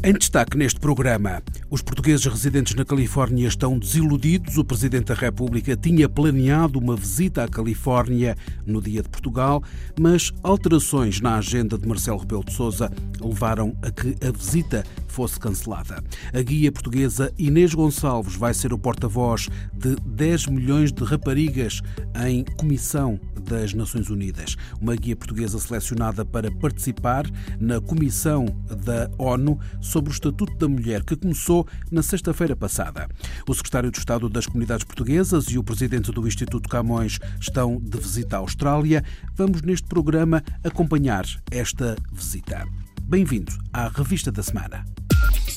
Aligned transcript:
Em 0.00 0.12
destaque 0.12 0.56
neste 0.56 0.78
programa, 0.78 1.42
os 1.68 1.82
portugueses 1.82 2.24
residentes 2.24 2.72
na 2.76 2.84
Califórnia 2.84 3.48
estão 3.48 3.76
desiludidos. 3.76 4.56
O 4.56 4.64
Presidente 4.64 5.06
da 5.06 5.14
República 5.14 5.76
tinha 5.76 6.08
planeado 6.08 6.78
uma 6.78 6.94
visita 6.94 7.42
à 7.42 7.48
Califórnia 7.48 8.36
no 8.64 8.80
Dia 8.80 9.02
de 9.02 9.08
Portugal, 9.08 9.60
mas 9.98 10.32
alterações 10.44 11.20
na 11.20 11.36
agenda 11.36 11.76
de 11.76 11.86
Marcelo 11.86 12.18
Rebelo 12.18 12.44
de 12.44 12.52
Sousa 12.52 12.92
levaram 13.20 13.76
a 13.82 13.90
que 13.90 14.14
a 14.24 14.30
visita 14.30 14.84
fosse 15.08 15.40
cancelada. 15.40 16.02
A 16.32 16.42
guia 16.42 16.70
portuguesa 16.70 17.32
Inês 17.36 17.74
Gonçalves 17.74 18.36
vai 18.36 18.54
ser 18.54 18.72
o 18.72 18.78
porta-voz 18.78 19.48
de 19.74 19.96
10 19.96 20.46
milhões 20.46 20.92
de 20.92 21.02
raparigas 21.02 21.82
em 22.24 22.44
comissão 22.56 23.18
das 23.48 23.72
Nações 23.72 24.10
Unidas. 24.10 24.56
Uma 24.80 24.94
guia 24.94 25.16
portuguesa 25.16 25.58
selecionada 25.58 26.24
para 26.24 26.50
participar 26.50 27.24
na 27.58 27.80
Comissão 27.80 28.46
da 28.84 29.10
ONU 29.18 29.58
sobre 29.80 30.10
o 30.10 30.12
Estatuto 30.12 30.54
da 30.56 30.68
Mulher, 30.68 31.02
que 31.02 31.16
começou 31.16 31.66
na 31.90 32.02
sexta-feira 32.02 32.54
passada. 32.54 33.08
O 33.48 33.54
secretário 33.54 33.90
de 33.90 33.98
Estado 33.98 34.28
das 34.28 34.46
Comunidades 34.46 34.84
Portuguesas 34.84 35.46
e 35.46 35.58
o 35.58 35.64
presidente 35.64 36.12
do 36.12 36.26
Instituto 36.26 36.68
Camões 36.68 37.18
estão 37.40 37.80
de 37.80 37.98
visita 37.98 38.36
à 38.36 38.40
Austrália. 38.40 39.02
Vamos 39.34 39.62
neste 39.62 39.86
programa 39.88 40.42
acompanhar 40.62 41.24
esta 41.50 41.96
visita. 42.12 42.66
Bem-vindo 43.02 43.52
à 43.72 43.88
Revista 43.88 44.30
da 44.30 44.42
Semana. 44.42 44.84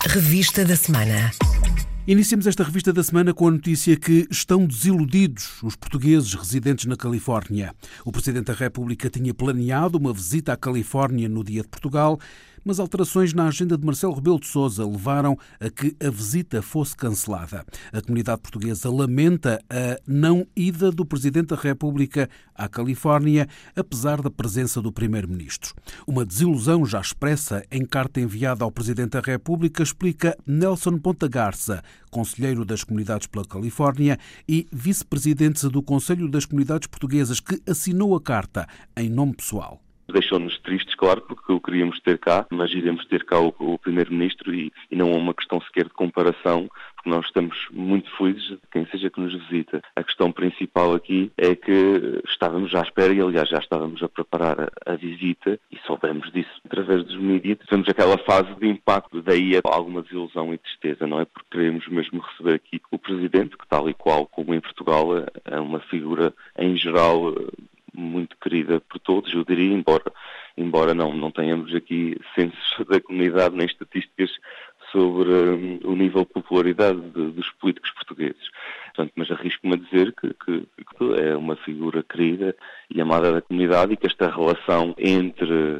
Revista 0.07 0.63
da 0.63 0.75
Semana. 0.75 1.31
Iniciamos 2.11 2.45
esta 2.45 2.65
revista 2.65 2.91
da 2.91 3.01
semana 3.01 3.33
com 3.33 3.47
a 3.47 3.51
notícia 3.51 3.95
que 3.95 4.27
estão 4.29 4.65
desiludidos 4.65 5.63
os 5.63 5.77
portugueses 5.77 6.33
residentes 6.33 6.83
na 6.83 6.97
Califórnia. 6.97 7.73
O 8.03 8.11
Presidente 8.11 8.47
da 8.47 8.53
República 8.53 9.09
tinha 9.09 9.33
planeado 9.33 9.97
uma 9.97 10.11
visita 10.11 10.51
à 10.51 10.57
Califórnia 10.57 11.29
no 11.29 11.41
Dia 11.41 11.61
de 11.61 11.69
Portugal 11.69 12.19
mas 12.63 12.79
alterações 12.79 13.33
na 13.33 13.47
agenda 13.47 13.77
de 13.77 13.85
Marcelo 13.85 14.13
Rebelo 14.13 14.39
de 14.39 14.47
Sousa 14.47 14.85
levaram 14.85 15.37
a 15.59 15.69
que 15.69 15.95
a 16.05 16.09
visita 16.09 16.61
fosse 16.61 16.95
cancelada. 16.95 17.65
A 17.91 18.01
comunidade 18.01 18.41
portuguesa 18.41 18.89
lamenta 18.89 19.61
a 19.69 19.99
não 20.07 20.45
ida 20.55 20.91
do 20.91 21.05
Presidente 21.05 21.47
da 21.47 21.55
República 21.55 22.29
à 22.55 22.67
Califórnia, 22.67 23.47
apesar 23.75 24.21
da 24.21 24.29
presença 24.29 24.81
do 24.81 24.91
Primeiro-Ministro. 24.91 25.73
Uma 26.05 26.25
desilusão 26.25 26.85
já 26.85 27.01
expressa 27.01 27.63
em 27.71 27.85
carta 27.85 28.19
enviada 28.19 28.63
ao 28.63 28.71
Presidente 28.71 29.11
da 29.11 29.19
República, 29.19 29.83
explica 29.83 30.37
Nelson 30.45 30.97
Ponta 30.97 31.27
Garça, 31.27 31.83
conselheiro 32.09 32.63
das 32.65 32.83
comunidades 32.83 33.27
pela 33.27 33.45
Califórnia 33.45 34.17
e 34.47 34.67
vice-presidente 34.71 35.67
do 35.67 35.81
Conselho 35.81 36.29
das 36.29 36.45
Comunidades 36.45 36.87
Portuguesas, 36.87 37.39
que 37.39 37.61
assinou 37.69 38.15
a 38.15 38.21
carta 38.21 38.67
em 38.95 39.09
nome 39.09 39.33
pessoal. 39.35 39.81
Deixou-nos 40.11 40.57
tristes, 40.59 40.95
claro, 40.95 41.21
porque 41.21 41.51
o 41.51 41.59
queríamos 41.59 41.99
ter 42.01 42.17
cá, 42.17 42.45
mas 42.49 42.71
iremos 42.71 43.05
ter 43.05 43.23
cá 43.23 43.39
o, 43.39 43.53
o 43.59 43.77
Primeiro-Ministro 43.77 44.53
e, 44.53 44.71
e, 44.89 44.95
não 44.95 45.11
é 45.11 45.15
uma 45.15 45.33
questão 45.33 45.61
sequer 45.61 45.85
de 45.85 45.93
comparação, 45.93 46.69
porque 46.95 47.09
nós 47.09 47.25
estamos 47.25 47.57
muito 47.71 48.09
felizes 48.17 48.57
quem 48.71 48.85
seja 48.87 49.09
que 49.09 49.19
nos 49.19 49.33
visita. 49.33 49.81
A 49.95 50.03
questão 50.03 50.31
principal 50.31 50.93
aqui 50.93 51.31
é 51.37 51.55
que 51.55 52.21
estávamos 52.27 52.73
à 52.75 52.81
espera 52.81 53.13
e, 53.13 53.21
aliás, 53.21 53.49
já 53.49 53.57
estávamos 53.57 54.01
a 54.03 54.09
preparar 54.09 54.59
a, 54.59 54.91
a 54.91 54.95
visita 54.95 55.59
e 55.71 55.77
soubemos 55.85 56.31
disso 56.31 56.49
através 56.65 57.03
dos 57.03 57.17
mídias. 57.17 57.57
Tivemos 57.65 57.89
aquela 57.89 58.17
fase 58.19 58.53
de 58.55 58.67
impacto, 58.67 59.21
daí 59.21 59.59
alguma 59.63 60.01
desilusão 60.01 60.53
e 60.53 60.57
tristeza, 60.57 61.07
não 61.07 61.19
é? 61.19 61.25
Porque 61.25 61.49
queremos 61.51 61.87
mesmo 61.87 62.19
receber 62.21 62.55
aqui 62.55 62.81
o 62.91 62.99
Presidente, 62.99 63.57
que 63.57 63.67
tal 63.67 63.89
e 63.89 63.93
qual 63.93 64.25
como 64.27 64.53
em 64.53 64.59
Portugal 64.59 65.07
é 65.45 65.59
uma 65.59 65.79
figura, 65.79 66.33
em 66.57 66.75
geral, 66.75 67.33
muito 67.93 68.37
querida 68.37 68.79
por 68.79 68.99
todos, 68.99 69.33
eu 69.33 69.43
diria, 69.43 69.73
embora, 69.73 70.11
embora 70.57 70.93
não, 70.93 71.13
não 71.13 71.31
tenhamos 71.31 71.73
aqui 71.73 72.17
censos 72.35 72.75
da 72.87 72.99
comunidade 73.01 73.55
nem 73.55 73.65
estatísticas 73.65 74.31
sobre 74.91 75.29
um, 75.31 75.79
o 75.85 75.95
nível 75.95 76.21
de 76.21 76.33
popularidade 76.33 76.99
de, 76.99 77.31
dos 77.31 77.49
políticos 77.51 77.91
portugueses. 77.91 78.49
Portanto, 78.87 79.13
mas 79.15 79.31
arrisco-me 79.31 79.75
a 79.75 79.77
dizer 79.77 80.13
que, 80.13 80.33
que, 80.33 80.61
que, 80.61 81.21
é 81.21 81.35
uma 81.35 81.55
figura 81.55 82.03
querida 82.03 82.55
e 82.89 82.99
amada 82.99 83.31
da 83.31 83.41
comunidade 83.41 83.93
e 83.93 83.97
que 83.97 84.07
esta 84.07 84.29
relação 84.29 84.93
entre 84.97 85.79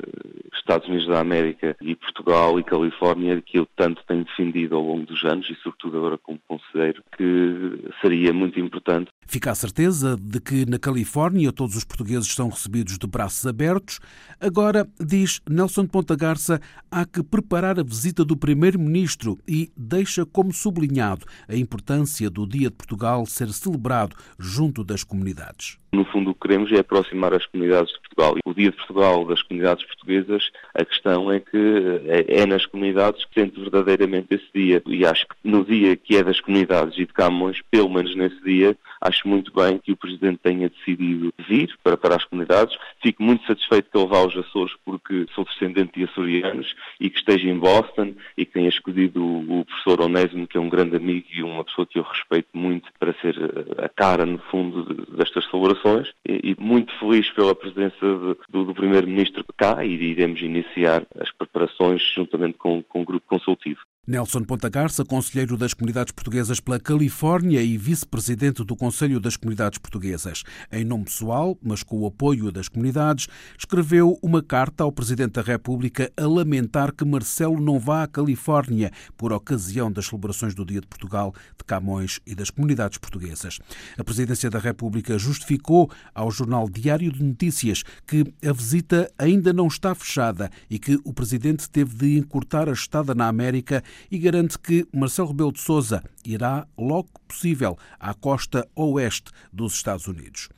Estados 0.62 0.88
Unidos 0.88 1.08
da 1.08 1.20
América 1.20 1.76
e 1.82 1.96
Portugal 1.96 2.60
e 2.60 2.64
Califórnia, 2.64 3.42
que 3.42 3.60
eu 3.60 3.68
tanto 3.76 4.04
tenho 4.08 4.24
defendido 4.24 4.76
ao 4.76 4.82
longo 4.82 5.06
dos 5.06 5.24
anos 5.24 5.50
e 5.50 5.56
sobretudo 5.56 5.98
agora 5.98 6.18
como 6.18 6.40
conselheiro, 6.48 7.04
que 7.18 7.92
seria 8.02 8.32
muito 8.34 8.60
importante. 8.60 9.10
Fica 9.28 9.52
a 9.52 9.56
certeza 9.56 10.16
de 10.20 10.40
que 10.40 10.70
na 10.70 10.78
Califórnia 10.78 11.52
todos 11.52 11.76
os 11.76 11.84
portugueses 11.84 12.34
são 12.34 12.50
recebidos 12.50 12.98
de 12.98 13.08
braços 13.08 13.46
abertos. 13.46 14.00
Agora, 14.40 14.88
diz 15.00 15.42
Nelson 15.50 15.88
Ponta 15.88 16.16
Garça, 16.16 16.60
há 16.92 17.06
que 17.06 17.24
preparar 17.24 17.80
a 17.80 17.84
visita 17.84 18.26
do 18.26 18.38
Primeiro-Ministro 18.38 19.38
e 19.48 19.72
deixa 19.76 20.26
como 20.26 20.54
sublinhado 20.54 21.26
a 21.48 21.56
importância 21.56 22.30
do 22.30 22.46
Dia 22.46 22.70
de 22.70 22.76
Portugal 22.76 23.26
ser 23.26 23.50
celebrado 23.50 24.16
junto 24.38 24.84
das 24.84 25.04
comunidades. 25.04 25.78
No 25.94 26.06
fundo, 26.06 26.32
o 26.32 26.34
que 26.34 26.48
queremos 26.48 26.72
é 26.72 26.80
aproximar 26.80 27.34
as 27.34 27.46
comunidades 27.46 27.92
de 27.94 28.00
Portugal. 28.00 28.36
O 28.46 28.54
Dia 28.54 28.72
de 28.72 28.78
Portugal 28.78 29.26
das 29.26 29.42
comunidades 29.42 29.86
portuguesas, 29.86 30.51
a 30.74 30.86
questão 30.86 31.32
é 31.32 31.40
que 31.40 32.02
é, 32.08 32.42
é 32.42 32.46
nas 32.46 32.66
comunidades 32.66 33.26
que 33.26 33.40
sente 33.40 33.60
verdadeiramente 33.60 34.34
esse 34.34 34.48
dia. 34.54 34.82
E 34.88 35.06
acho 35.06 35.28
que 35.28 35.36
no 35.44 35.66
dia 35.66 35.96
que 35.96 36.16
é 36.16 36.24
das 36.24 36.40
comunidades 36.40 36.96
e 36.98 37.06
de 37.06 37.14
Camões, 37.14 37.62
pelo 37.70 37.90
menos 37.90 38.16
nesse 38.16 38.42
dia, 38.44 38.78
acho 39.02 39.28
muito 39.28 39.52
bem 39.54 39.80
que 39.80 39.92
o 39.92 39.98
Presidente 39.98 40.40
tenha 40.44 40.70
decidido 40.70 41.34
vir 41.48 41.76
para, 41.84 41.98
para 41.98 42.16
as 42.16 42.26
comunidades. 42.26 42.78
Fico 43.02 43.24
muito 43.24 43.46
satisfeito 43.46 43.90
que 43.90 43.98
ele 43.98 44.08
vá 44.08 44.18
aos 44.18 44.36
Açores 44.38 44.74
porque 44.86 45.26
sou 45.34 45.44
descendente 45.44 46.00
de 46.00 46.06
açorianos 46.06 46.74
e 47.00 47.10
que 47.10 47.18
esteja 47.18 47.50
em 47.50 47.58
Boston 47.58 48.14
e 48.38 48.46
que 48.46 48.54
tenha 48.54 48.70
escolhido 48.70 49.24
o, 49.24 49.66
professor 49.66 50.02
Onésimo, 50.02 50.48
que 50.48 50.58
é 50.58 50.62
um 50.62 50.70
grande 50.70 50.96
amigo 50.96 51.26
e 51.34 51.44
uma 51.44 51.64
pessoa 51.64 51.88
que 51.88 51.98
eu 51.98 52.04
respeito 52.04 52.50
muito 52.54 52.90
para 53.00 53.14
ser 53.22 53.36
a 53.78 53.90
cara, 53.90 54.26
no 54.26 54.38
fundo, 54.50 54.84
destas 55.16 55.50
celebrações 55.50 56.10
e, 56.28 56.52
e 56.52 56.56
muito 56.60 56.94
feliz 57.00 57.30
pela 57.32 57.56
presença 57.56 57.98
de, 58.02 58.36
do, 58.50 58.66
do 58.66 58.74
Primeiro-Ministro 58.74 59.44
cá 59.58 59.84
e 59.84 59.94
iremos 59.94 60.42
iniciar 60.42 61.06
as 61.20 61.32
preparações 61.32 62.02
juntamente 62.16 62.58
com, 62.58 62.82
com 62.84 63.02
o 63.02 63.06
grupo 63.06 63.26
consultivo. 63.28 63.80
Nelson 64.08 64.44
Ponta 64.44 64.68
Garça, 64.68 65.06
conselheiro 65.06 65.56
das 65.56 65.76
comunidades 65.76 66.12
portuguesas 66.12 66.60
pela 66.60 66.80
Califórnia 66.80 67.62
e 67.62 67.78
vice-presidente 67.78 68.64
do 68.64 68.76
Conselho 68.76 69.20
das 69.20 69.38
Comunidades 69.38 69.78
Portuguesas. 69.78 70.42
Em 70.72 70.84
nome 70.84 71.04
pessoal, 71.04 71.56
mas 71.62 71.84
com 71.84 72.00
o 72.00 72.08
apoio 72.08 72.52
das 72.52 72.68
comunidades, 72.68 73.28
escreveu 73.56 74.18
uma 74.20 74.42
carta 74.42 74.84
ao 74.84 74.92
Presidente 74.92 75.34
da 75.34 75.44
República 75.44 76.12
a 76.18 76.26
lamentar 76.26 76.92
que 76.96 77.06
Marcelo 77.06 77.62
não 77.62 77.80
vá 77.80 78.02
à 78.02 78.08
Califórnia 78.08 78.92
por 79.16 79.32
ocasião 79.32 79.92
das 79.92 80.08
celebrações 80.08 80.56
do 80.56 80.66
Dia 80.66 80.82
de 80.82 80.88
Portugal, 80.88 81.32
de 81.56 81.64
Camões 81.64 82.20
e 82.26 82.34
das 82.34 82.50
comunidades 82.50 82.98
portuguesas. 82.98 83.60
A 84.00 84.04
Presidência 84.04 84.50
da 84.50 84.58
República 84.58 85.16
justificou 85.20 85.92
ao 86.16 86.32
jornal 86.32 86.68
Diário 86.68 87.12
de 87.12 87.24
Notícias 87.24 87.84
que 88.08 88.34
a 88.44 88.52
visita 88.52 89.12
ainda 89.16 89.54
não 89.54 89.68
está 89.68 89.94
fechada 89.94 90.50
e 90.72 90.80
que 90.80 91.00
o 91.06 91.14
Presidente 91.14 91.70
teve 91.70 91.96
de 91.96 92.18
encurtar 92.18 92.68
a 92.68 92.74
estada 92.74 93.14
na 93.14 93.28
América 93.28 93.84
e 94.10 94.18
garante 94.18 94.58
que 94.58 94.88
Marcelo 94.94 95.30
Rebelo 95.30 95.52
de 95.52 95.60
Sousa 95.60 96.04
irá 96.26 96.68
logo 96.78 97.10
possível 97.28 97.78
à 98.00 98.14
costa 98.14 98.68
oeste 98.76 99.32
dos 99.52 99.74
Estados 99.74 100.08
Unidos. 100.08 100.50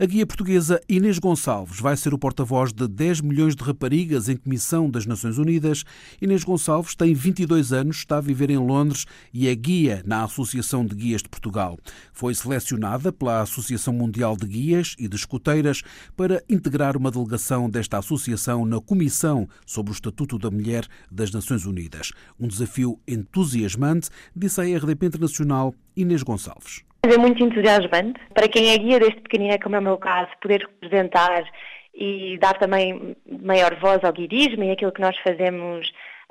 A 0.00 0.06
guia 0.06 0.26
portuguesa 0.26 0.80
Inês 0.88 1.18
Gonçalves 1.18 1.80
vai 1.80 1.96
ser 1.96 2.14
o 2.14 2.18
porta-voz 2.18 2.72
de 2.72 2.88
10 2.88 3.20
milhões 3.20 3.54
de 3.54 3.62
raparigas 3.62 4.28
em 4.28 4.36
comissão 4.36 4.90
das 4.90 5.06
Nações 5.06 5.38
Unidas. 5.38 5.84
Inês 6.20 6.44
Gonçalves 6.44 6.94
tem 6.94 7.14
22 7.14 7.72
anos, 7.72 7.98
está 7.98 8.18
a 8.18 8.20
viver 8.20 8.50
em 8.50 8.58
Londres 8.58 9.06
e 9.32 9.48
é 9.48 9.54
guia 9.54 10.02
na 10.06 10.24
Associação 10.24 10.84
de 10.84 10.94
Guias 10.94 11.22
de 11.22 11.28
Portugal. 11.28 11.78
Foi 12.12 12.34
selecionada 12.34 13.12
pela 13.12 13.42
Associação 13.42 13.92
Mundial 13.92 14.36
de 14.36 14.46
Guias 14.46 14.94
e 14.98 15.06
de 15.06 15.16
Escuteiras 15.16 15.82
para 16.16 16.42
integrar 16.48 16.96
uma 16.96 17.10
delegação 17.10 17.68
desta 17.68 17.98
associação 17.98 18.64
na 18.64 18.80
Comissão 18.80 19.48
sobre 19.66 19.92
o 19.92 19.94
Estatuto 19.94 20.38
da 20.38 20.50
Mulher 20.50 20.86
das 21.10 21.30
Nações 21.30 21.64
Unidas. 21.66 22.10
Um 22.38 22.48
desafio 22.48 22.81
desafio 22.82 22.98
entusiasmante, 23.06 24.10
disse 24.34 24.60
à 24.60 24.64
RDP 24.64 25.06
Internacional 25.06 25.74
Inês 25.96 26.22
Gonçalves. 26.22 26.84
É 27.04 27.18
muito 27.18 27.42
entusiasmante. 27.42 28.20
Para 28.34 28.48
quem 28.48 28.70
é 28.70 28.78
guia 28.78 28.98
deste 28.98 29.20
pequenino, 29.20 29.58
como 29.62 29.76
é 29.76 29.78
o 29.78 29.82
meu 29.82 29.96
caso, 29.98 30.30
poder 30.40 30.60
representar 30.60 31.44
e 31.94 32.38
dar 32.38 32.58
também 32.58 33.16
maior 33.42 33.78
voz 33.80 34.02
ao 34.02 34.12
guirismo 34.12 34.64
e 34.64 34.70
aquilo 34.70 34.92
que 34.92 35.00
nós 35.00 35.16
fazemos 35.18 35.86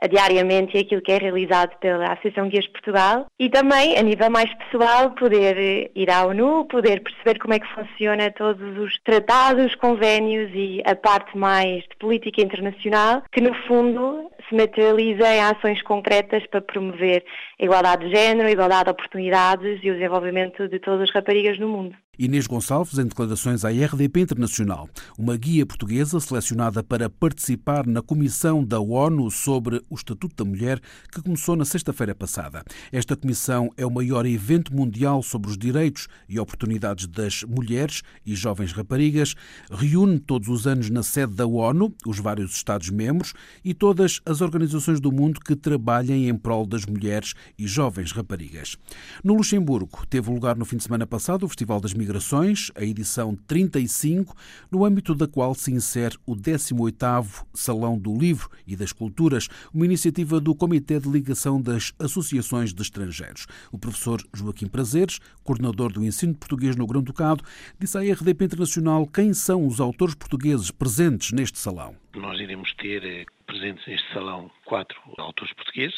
diariamente 0.07 0.77
aquilo 0.77 1.01
que 1.01 1.11
é 1.11 1.17
realizado 1.17 1.77
pela 1.79 2.13
Associação 2.13 2.49
Guias 2.49 2.67
Portugal 2.67 3.27
e 3.39 3.49
também, 3.49 3.97
a 3.97 4.01
nível 4.01 4.29
mais 4.29 4.51
pessoal, 4.55 5.11
poder 5.11 5.91
ir 5.95 6.09
à 6.09 6.25
ONU, 6.25 6.65
poder 6.65 7.01
perceber 7.01 7.39
como 7.39 7.53
é 7.53 7.59
que 7.59 7.73
funciona 7.73 8.31
todos 8.31 8.77
os 8.77 8.99
tratados, 9.03 9.75
convénios 9.75 10.51
e 10.53 10.81
a 10.85 10.95
parte 10.95 11.37
mais 11.37 11.83
de 11.83 11.95
política 11.99 12.41
internacional, 12.41 13.23
que 13.31 13.41
no 13.41 13.53
fundo 13.67 14.29
se 14.49 14.55
materializa 14.55 15.27
em 15.33 15.41
ações 15.41 15.81
concretas 15.83 16.45
para 16.47 16.61
promover 16.61 17.23
a 17.59 17.63
igualdade 17.63 18.07
de 18.07 18.15
género, 18.15 18.47
a 18.47 18.51
igualdade 18.51 18.85
de 18.85 18.91
oportunidades 18.91 19.79
e 19.83 19.91
o 19.91 19.93
desenvolvimento 19.93 20.67
de 20.67 20.79
todas 20.79 21.01
as 21.01 21.11
raparigas 21.11 21.59
no 21.59 21.67
mundo. 21.67 21.95
Inês 22.23 22.45
Gonçalves, 22.45 22.99
em 22.99 23.05
declarações 23.05 23.65
à 23.65 23.69
RDP 23.69 24.21
Internacional, 24.21 24.87
uma 25.17 25.35
guia 25.35 25.65
portuguesa 25.65 26.19
selecionada 26.19 26.83
para 26.83 27.09
participar 27.09 27.87
na 27.87 27.99
Comissão 27.99 28.63
da 28.63 28.79
ONU 28.79 29.31
sobre 29.31 29.81
o 29.89 29.95
Estatuto 29.95 30.35
da 30.35 30.47
Mulher, 30.47 30.79
que 31.11 31.19
começou 31.19 31.55
na 31.55 31.65
sexta-feira 31.65 32.13
passada. 32.13 32.63
Esta 32.91 33.15
comissão 33.15 33.71
é 33.75 33.83
o 33.87 33.89
maior 33.89 34.27
evento 34.27 34.71
mundial 34.71 35.23
sobre 35.23 35.49
os 35.49 35.57
direitos 35.57 36.07
e 36.29 36.39
oportunidades 36.39 37.07
das 37.07 37.41
mulheres 37.41 38.03
e 38.23 38.35
jovens 38.35 38.71
raparigas, 38.71 39.33
reúne 39.71 40.19
todos 40.19 40.47
os 40.47 40.67
anos 40.67 40.91
na 40.91 41.01
sede 41.01 41.33
da 41.33 41.47
ONU 41.47 41.91
os 42.05 42.19
vários 42.19 42.53
Estados-membros 42.53 43.33
e 43.65 43.73
todas 43.73 44.21
as 44.27 44.41
organizações 44.41 44.99
do 44.99 45.11
mundo 45.11 45.39
que 45.39 45.55
trabalhem 45.55 46.29
em 46.29 46.37
prol 46.37 46.67
das 46.67 46.85
mulheres 46.85 47.33
e 47.57 47.65
jovens 47.65 48.11
raparigas. 48.11 48.77
No 49.23 49.33
Luxemburgo, 49.33 50.05
teve 50.07 50.29
lugar 50.29 50.55
no 50.55 50.65
fim 50.65 50.77
de 50.77 50.83
semana 50.83 51.07
passado 51.07 51.47
o 51.47 51.47
Festival 51.47 51.81
das 51.81 51.95
Migrações 51.95 52.10
Migrações, 52.11 52.69
a 52.75 52.83
edição 52.83 53.37
35, 53.47 54.35
no 54.69 54.83
âmbito 54.83 55.15
da 55.15 55.29
qual 55.29 55.55
se 55.55 55.71
insere 55.71 56.17
o 56.25 56.35
18º 56.35 57.47
Salão 57.53 57.97
do 57.97 58.13
Livro 58.13 58.49
e 58.67 58.75
das 58.75 58.91
Culturas, 58.91 59.47
uma 59.73 59.85
iniciativa 59.85 60.37
do 60.41 60.53
Comitê 60.53 60.99
de 60.99 61.07
Ligação 61.07 61.61
das 61.61 61.93
Associações 61.97 62.73
de 62.73 62.81
Estrangeiros. 62.81 63.47
O 63.71 63.79
professor 63.79 64.21
Joaquim 64.33 64.67
Prazeres, 64.67 65.19
coordenador 65.41 65.93
do 65.93 66.03
ensino 66.03 66.35
português 66.35 66.75
no 66.75 66.85
Grão-Ducado, 66.85 67.45
disse 67.79 67.97
à 67.97 68.01
RDP 68.01 68.43
Internacional 68.43 69.07
quem 69.07 69.33
são 69.33 69.65
os 69.65 69.79
autores 69.79 70.13
portugueses 70.13 70.69
presentes 70.69 71.31
neste 71.31 71.59
salão. 71.59 71.95
Nós 72.13 72.37
iremos 72.41 72.73
ter 72.73 73.05
eh, 73.05 73.25
presentes 73.47 73.87
neste 73.87 74.13
salão 74.13 74.51
quatro 74.65 74.97
autores 75.17 75.53
portugueses, 75.53 75.95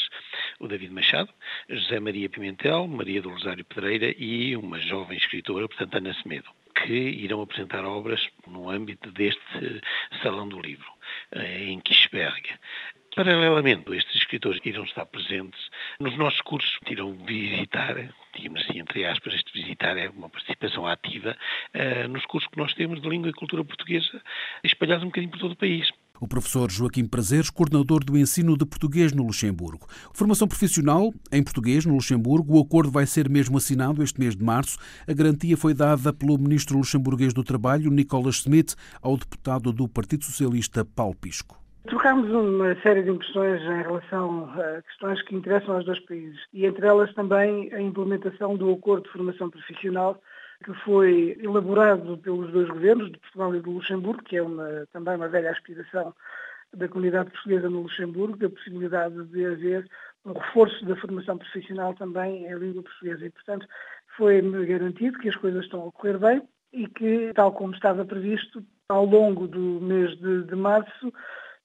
o 0.63 0.67
David 0.67 0.93
Machado, 0.93 1.29
José 1.69 1.99
Maria 1.99 2.29
Pimentel, 2.29 2.87
Maria 2.87 3.21
do 3.21 3.29
Rosário 3.29 3.65
Pedreira 3.65 4.15
e 4.17 4.55
uma 4.55 4.79
jovem 4.79 5.17
escritora, 5.17 5.67
portanto 5.67 5.95
Ana 5.95 6.13
Semedo, 6.21 6.49
que 6.73 6.93
irão 6.93 7.41
apresentar 7.41 7.83
obras 7.83 8.25
no 8.47 8.69
âmbito 8.69 9.11
deste 9.11 9.81
Salão 10.21 10.47
do 10.47 10.61
Livro, 10.61 10.89
eh, 11.33 11.65
em 11.65 11.81
Kirchberg. 11.81 12.49
Paralelamente, 13.13 13.93
estes 13.93 14.15
escritores 14.15 14.59
irão 14.63 14.85
estar 14.85 15.05
presentes 15.05 15.69
nos 15.99 16.17
nossos 16.17 16.41
cursos, 16.41 16.79
irão 16.89 17.13
visitar, 17.25 17.95
digamos 18.33 18.61
assim, 18.61 18.79
entre 18.79 19.05
aspas, 19.05 19.35
este 19.35 19.53
visitar 19.53 19.97
é 19.97 20.09
uma 20.09 20.29
participação 20.29 20.87
ativa, 20.87 21.37
uh, 21.75 22.07
nos 22.07 22.25
cursos 22.25 22.49
que 22.49 22.57
nós 22.57 22.73
temos 22.73 23.01
de 23.01 23.07
língua 23.07 23.29
e 23.29 23.33
cultura 23.33 23.63
portuguesa 23.63 24.19
espalhados 24.63 25.03
um 25.03 25.07
bocadinho 25.07 25.31
por 25.31 25.39
todo 25.39 25.51
o 25.51 25.57
país 25.57 25.91
o 26.23 26.27
professor 26.27 26.71
Joaquim 26.71 27.05
Prazeres, 27.05 27.49
coordenador 27.49 28.01
do 28.01 28.17
ensino 28.17 28.57
de 28.57 28.65
português 28.65 29.11
no 29.11 29.23
Luxemburgo. 29.23 29.85
Formação 30.13 30.47
profissional 30.47 31.13
em 31.29 31.43
português 31.43 31.85
no 31.85 31.95
Luxemburgo. 31.95 32.57
O 32.57 32.61
acordo 32.61 32.89
vai 32.89 33.05
ser 33.05 33.27
mesmo 33.29 33.57
assinado 33.57 34.01
este 34.01 34.17
mês 34.17 34.33
de 34.33 34.41
março. 34.41 34.77
A 35.05 35.13
garantia 35.13 35.57
foi 35.57 35.73
dada 35.73 36.13
pelo 36.13 36.37
ministro 36.37 36.77
luxemburguês 36.77 37.33
do 37.33 37.43
Trabalho, 37.43 37.91
Nicolas 37.91 38.35
Schmidt, 38.35 38.75
ao 39.01 39.17
deputado 39.17 39.73
do 39.73 39.85
Partido 39.85 40.23
Socialista, 40.23 40.85
Paulo 40.85 41.15
Pisco. 41.15 41.61
Trocámos 41.87 42.31
uma 42.31 42.73
série 42.81 43.03
de 43.03 43.09
impressões 43.09 43.61
em 43.61 43.81
relação 43.81 44.49
a 44.53 44.81
questões 44.83 45.21
que 45.23 45.35
interessam 45.35 45.75
aos 45.75 45.85
dois 45.85 45.99
países 46.05 46.39
e 46.53 46.65
entre 46.65 46.87
elas 46.87 47.13
também 47.13 47.69
a 47.73 47.81
implementação 47.81 48.55
do 48.55 48.71
acordo 48.71 49.03
de 49.03 49.11
formação 49.11 49.49
profissional 49.49 50.21
que 50.63 50.73
foi 50.85 51.37
elaborado 51.41 52.17
pelos 52.17 52.51
dois 52.51 52.69
governos, 52.69 53.11
de 53.11 53.19
Portugal 53.19 53.55
e 53.55 53.59
do 53.59 53.71
Luxemburgo, 53.71 54.23
que 54.23 54.37
é 54.37 54.41
uma, 54.41 54.87
também 54.91 55.15
uma 55.15 55.27
velha 55.27 55.51
aspiração 55.51 56.13
da 56.73 56.87
comunidade 56.87 57.29
portuguesa 57.29 57.69
no 57.69 57.81
Luxemburgo, 57.81 58.45
a 58.45 58.49
possibilidade 58.49 59.23
de 59.25 59.45
haver 59.45 59.87
um 60.25 60.33
reforço 60.33 60.85
da 60.85 60.95
formação 60.95 61.37
profissional 61.37 61.93
também 61.93 62.45
em 62.45 62.55
língua 62.55 62.83
portuguesa. 62.83 63.25
E, 63.25 63.29
portanto, 63.29 63.67
foi-me 64.17 64.65
garantido 64.65 65.19
que 65.19 65.29
as 65.29 65.35
coisas 65.35 65.65
estão 65.65 65.87
a 65.87 65.91
correr 65.91 66.17
bem 66.17 66.41
e 66.71 66.87
que, 66.87 67.31
tal 67.35 67.51
como 67.51 67.73
estava 67.73 68.05
previsto, 68.05 68.63
ao 68.89 69.05
longo 69.05 69.47
do 69.47 69.79
mês 69.81 70.17
de, 70.17 70.43
de 70.43 70.55
março, 70.55 71.13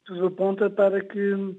tudo 0.05 0.27
aponta 0.27 0.69
para 0.69 1.01
que 1.01 1.57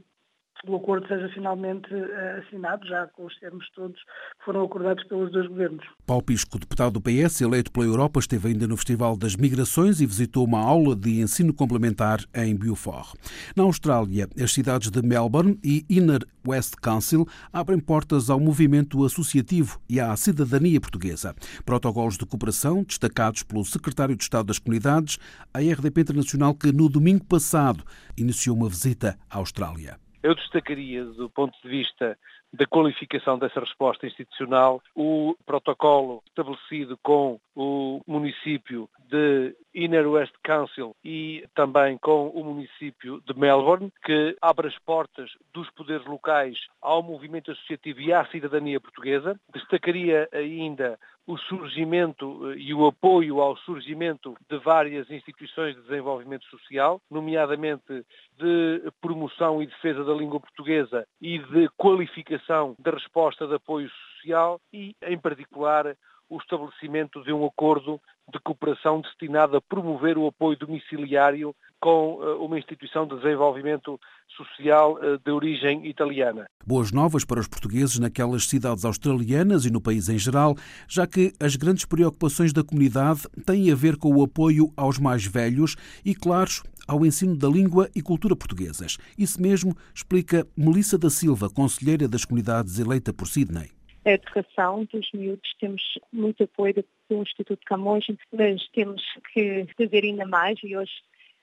o 0.67 0.75
acordo 0.75 1.07
seja 1.07 1.29
finalmente 1.29 1.87
eh, 1.93 2.43
assinado, 2.45 2.85
já 2.87 3.07
com 3.07 3.25
os 3.25 3.35
termos 3.39 3.67
todos 3.71 3.97
que 3.97 4.45
foram 4.45 4.63
acordados 4.63 5.03
pelos 5.05 5.31
dois 5.31 5.47
governos. 5.47 5.85
Paulo 6.05 6.23
Pisco, 6.23 6.59
deputado 6.59 6.93
do 6.93 7.01
PS, 7.01 7.41
eleito 7.41 7.71
pela 7.71 7.85
Europa, 7.85 8.19
esteve 8.19 8.49
ainda 8.49 8.67
no 8.67 8.75
Festival 8.75 9.15
das 9.15 9.35
Migrações 9.35 10.01
e 10.01 10.05
visitou 10.05 10.45
uma 10.45 10.59
aula 10.59 10.95
de 10.95 11.21
ensino 11.21 11.53
complementar 11.53 12.19
em 12.33 12.55
Beaufort. 12.55 13.15
Na 13.55 13.63
Austrália, 13.63 14.27
as 14.41 14.53
cidades 14.53 14.89
de 14.89 15.01
Melbourne 15.01 15.57
e 15.63 15.85
Inner 15.89 16.25
West 16.45 16.75
Council 16.81 17.25
abrem 17.53 17.79
portas 17.79 18.29
ao 18.29 18.39
movimento 18.39 19.03
associativo 19.05 19.79
e 19.89 19.99
à 19.99 20.15
cidadania 20.15 20.81
portuguesa. 20.81 21.35
Protocolos 21.65 22.17
de 22.17 22.25
cooperação 22.25 22.83
destacados 22.83 23.43
pelo 23.43 23.63
secretário 23.63 24.15
de 24.15 24.23
Estado 24.23 24.47
das 24.47 24.59
Comunidades, 24.59 25.17
a 25.53 25.59
RDP 25.59 26.01
Internacional, 26.01 26.53
que 26.53 26.71
no 26.71 26.89
domingo 26.89 27.23
passado 27.25 27.83
iniciou 28.17 28.55
uma 28.55 28.67
visita 28.67 29.17
à 29.29 29.37
Austrália. 29.37 29.97
Eu 30.21 30.35
destacaria, 30.35 31.05
do 31.05 31.29
ponto 31.29 31.57
de 31.61 31.69
vista 31.69 32.17
da 32.51 32.65
qualificação 32.65 33.37
dessa 33.37 33.59
resposta 33.59 34.05
institucional, 34.05 34.81
o 34.95 35.35
protocolo 35.45 36.21
estabelecido 36.27 36.97
com 37.01 37.39
o 37.55 38.01
município 38.07 38.89
de 39.09 39.55
Inner 39.73 40.07
West 40.07 40.33
Council 40.43 40.95
e 41.03 41.45
também 41.55 41.97
com 41.97 42.29
o 42.29 42.43
município 42.43 43.21
de 43.25 43.37
Melbourne, 43.37 43.91
que 44.03 44.35
abre 44.41 44.67
as 44.67 44.77
portas 44.79 45.31
dos 45.53 45.69
poderes 45.71 46.05
locais 46.05 46.57
ao 46.81 47.01
movimento 47.01 47.51
associativo 47.51 48.01
e 48.01 48.13
à 48.13 48.25
cidadania 48.25 48.79
portuguesa. 48.79 49.39
Destacaria 49.53 50.27
ainda 50.31 50.97
o 51.29 51.37
surgimento 51.37 52.51
eh, 52.51 52.55
e 52.57 52.73
o 52.73 52.87
apoio 52.87 53.39
ao 53.39 53.55
surgimento 53.57 54.35
de 54.49 54.57
várias 54.57 55.09
instituições 55.11 55.75
de 55.75 55.81
desenvolvimento 55.83 56.45
social, 56.45 56.99
nomeadamente 57.09 58.03
de 58.35 58.91
promoção 58.99 59.61
e 59.61 59.67
defesa 59.67 60.03
da 60.03 60.13
língua 60.13 60.39
portuguesa 60.39 61.05
e 61.21 61.37
de 61.37 61.69
qualificação 61.77 62.75
da 62.79 62.89
resposta 62.89 63.45
de 63.45 63.53
apoio 63.53 63.89
social 64.17 64.59
e, 64.73 64.95
em 65.03 65.19
particular, 65.19 65.95
o 66.29 66.37
estabelecimento 66.37 67.23
de 67.23 67.33
um 67.33 67.45
acordo 67.45 67.99
de 68.31 68.39
cooperação 68.39 69.01
destinado 69.01 69.57
a 69.57 69.61
promover 69.61 70.17
o 70.17 70.27
apoio 70.27 70.57
domiciliário 70.57 71.55
com 71.79 72.19
eh, 72.21 72.33
uma 72.33 72.59
instituição 72.59 73.07
de 73.07 73.15
desenvolvimento 73.15 73.99
social 74.35 74.99
eh, 75.01 75.17
de 75.23 75.31
origem 75.31 75.87
italiana. 75.87 76.45
Boas 76.65 76.91
novas 76.91 77.25
para 77.25 77.39
os 77.39 77.47
portugueses 77.47 77.97
naquelas 77.97 78.45
cidades 78.45 78.85
australianas 78.85 79.65
e 79.65 79.71
no 79.71 79.81
país 79.81 80.09
em 80.09 80.17
geral, 80.17 80.55
já 80.87 81.07
que 81.07 81.33
as 81.39 81.55
grandes 81.55 81.85
preocupações 81.85 82.53
da 82.53 82.63
comunidade 82.63 83.21
têm 83.45 83.71
a 83.71 83.75
ver 83.75 83.97
com 83.97 84.13
o 84.13 84.23
apoio 84.23 84.71
aos 84.77 84.99
mais 84.99 85.25
velhos 85.25 85.75
e, 86.05 86.13
claro, 86.13 86.51
ao 86.87 87.05
ensino 87.05 87.35
da 87.35 87.47
língua 87.47 87.89
e 87.95 88.01
cultura 88.01 88.35
portuguesas. 88.35 88.97
Isso 89.17 89.41
mesmo 89.41 89.75
explica 89.93 90.45
Melissa 90.55 90.97
da 90.97 91.09
Silva, 91.09 91.49
conselheira 91.49 92.07
das 92.07 92.25
comunidades 92.25 92.77
eleita 92.77 93.13
por 93.13 93.27
Sydney 93.27 93.78
a 94.05 94.11
educação 94.11 94.85
dos 94.85 95.11
miúdos, 95.13 95.53
temos 95.59 95.81
muito 96.11 96.43
apoio 96.43 96.73
do, 97.09 97.21
Instituto 97.21 97.61
Camões, 97.65 98.05
mas 98.31 98.67
temos 98.69 99.01
que 99.33 99.67
fazer 99.77 100.03
ainda 100.03 100.25
mais 100.25 100.59
e 100.63 100.77
hoje 100.77 100.91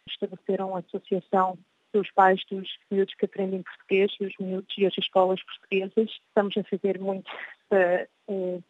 estabeleceram 0.09 0.69
uma 0.69 0.79
associação 0.79 1.59
dos 1.93 2.11
pais 2.13 2.41
dos 2.51 2.69
miúdos 2.91 3.15
que 3.15 3.25
aprendem 3.25 3.63
português 3.63 4.13
e 4.21 4.27
os 4.27 4.35
miúdos 4.39 4.75
e 4.79 4.87
as 4.87 4.97
escolas 4.99 5.43
portuguesas. 5.43 6.11
Estamos 6.29 6.57
a 6.57 6.63
fazer 6.65 7.01
muito 7.01 7.31
para 7.69 8.09
uh, 8.29 8.63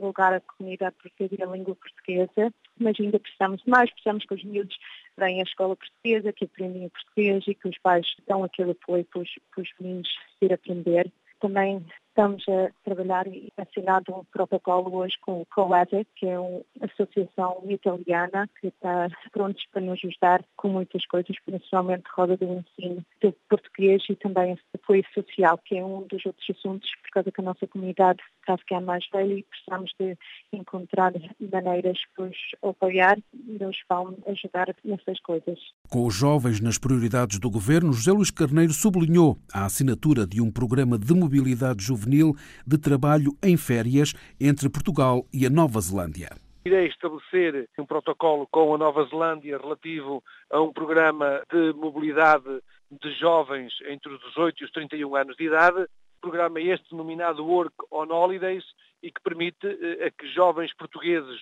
a 0.00 0.40
comunidade 0.40 0.96
portuguesa 0.96 1.36
e 1.38 1.42
a 1.42 1.46
língua 1.46 1.76
portuguesa, 1.76 2.52
mas 2.78 2.98
ainda 2.98 3.20
precisamos 3.20 3.62
mais, 3.66 3.90
precisamos 3.90 4.24
que 4.24 4.34
os 4.34 4.44
miúdos 4.44 4.76
venham 5.16 5.40
à 5.40 5.44
escola 5.44 5.76
portuguesa, 5.76 6.32
que 6.32 6.44
aprendem 6.44 6.88
português 6.88 7.44
e 7.46 7.54
que 7.54 7.68
os 7.68 7.78
pais 7.78 8.06
dão 8.26 8.42
aquele 8.44 8.72
apoio 8.72 9.04
para 9.04 9.22
os, 9.22 9.30
para 9.54 9.62
os 9.62 9.70
meninos 9.80 10.08
ir 10.40 10.52
aprender. 10.52 11.10
Também 11.40 11.84
Estamos 12.12 12.44
a 12.46 12.70
trabalhar 12.84 13.26
e 13.26 13.50
assinado 13.56 14.14
um 14.14 14.22
protocolo 14.24 14.94
hoje 14.96 15.16
com 15.22 15.40
o 15.40 15.46
COASE, 15.46 16.06
que 16.14 16.26
é 16.26 16.38
uma 16.38 16.60
associação 16.82 17.64
italiana 17.70 18.50
que 18.60 18.66
está 18.66 19.08
prontos 19.32 19.64
para 19.72 19.80
nos 19.80 19.98
ajudar 20.04 20.44
com 20.54 20.68
muitas 20.68 21.06
coisas, 21.06 21.34
principalmente 21.46 22.04
roda 22.14 22.36
do 22.36 22.44
ensino 22.44 23.02
de 23.22 23.34
português 23.48 24.02
e 24.10 24.16
também 24.16 24.58
apoio 24.74 25.02
social, 25.14 25.58
que 25.64 25.78
é 25.78 25.82
um 25.82 26.02
dos 26.02 26.26
outros 26.26 26.46
assuntos, 26.50 26.90
por 27.02 27.10
causa 27.12 27.32
que 27.32 27.40
a 27.40 27.44
nossa 27.44 27.66
comunidade 27.66 28.20
está 28.40 28.54
a 28.54 28.58
ficar 28.58 28.82
mais 28.82 29.08
velha 29.10 29.32
e 29.32 29.44
precisamos 29.44 29.90
de 29.98 30.14
encontrar 30.52 31.14
maneiras 31.50 31.96
de 31.96 32.22
os 32.22 32.36
apoiar 32.62 33.16
e 33.32 33.56
eles 33.58 33.76
vão 33.88 34.14
ajudar 34.26 34.66
nessas 34.84 35.18
coisas. 35.20 35.58
Com 35.88 36.06
os 36.06 36.14
jovens 36.14 36.60
nas 36.60 36.76
prioridades 36.76 37.38
do 37.38 37.48
governo, 37.48 37.90
José 37.94 38.12
Luís 38.12 38.30
Carneiro 38.30 38.74
sublinhou 38.74 39.38
a 39.50 39.64
assinatura 39.64 40.26
de 40.26 40.42
um 40.42 40.50
programa 40.50 40.98
de 40.98 41.14
mobilidade 41.14 41.82
juvenil 41.82 42.01
de 42.06 42.78
trabalho 42.78 43.36
em 43.42 43.56
férias 43.56 44.14
entre 44.40 44.68
Portugal 44.68 45.26
e 45.32 45.46
a 45.46 45.50
Nova 45.50 45.80
Zelândia. 45.80 46.30
Irei 46.64 46.86
estabelecer 46.86 47.68
um 47.78 47.84
protocolo 47.84 48.46
com 48.50 48.74
a 48.74 48.78
Nova 48.78 49.04
Zelândia 49.06 49.58
relativo 49.58 50.22
a 50.50 50.60
um 50.60 50.72
programa 50.72 51.42
de 51.50 51.72
mobilidade 51.72 52.62
de 52.90 53.12
jovens 53.18 53.72
entre 53.88 54.12
os 54.12 54.20
18 54.28 54.62
e 54.62 54.64
os 54.64 54.70
31 54.70 55.16
anos 55.16 55.36
de 55.36 55.44
idade, 55.44 55.86
programa 56.20 56.60
este 56.60 56.88
denominado 56.90 57.44
Work 57.44 57.74
on 57.90 58.06
Holidays 58.12 58.64
e 59.02 59.10
que 59.10 59.20
permite 59.22 59.66
eh, 59.66 60.06
a 60.06 60.10
que 60.10 60.28
jovens 60.32 60.72
portugueses 60.74 61.40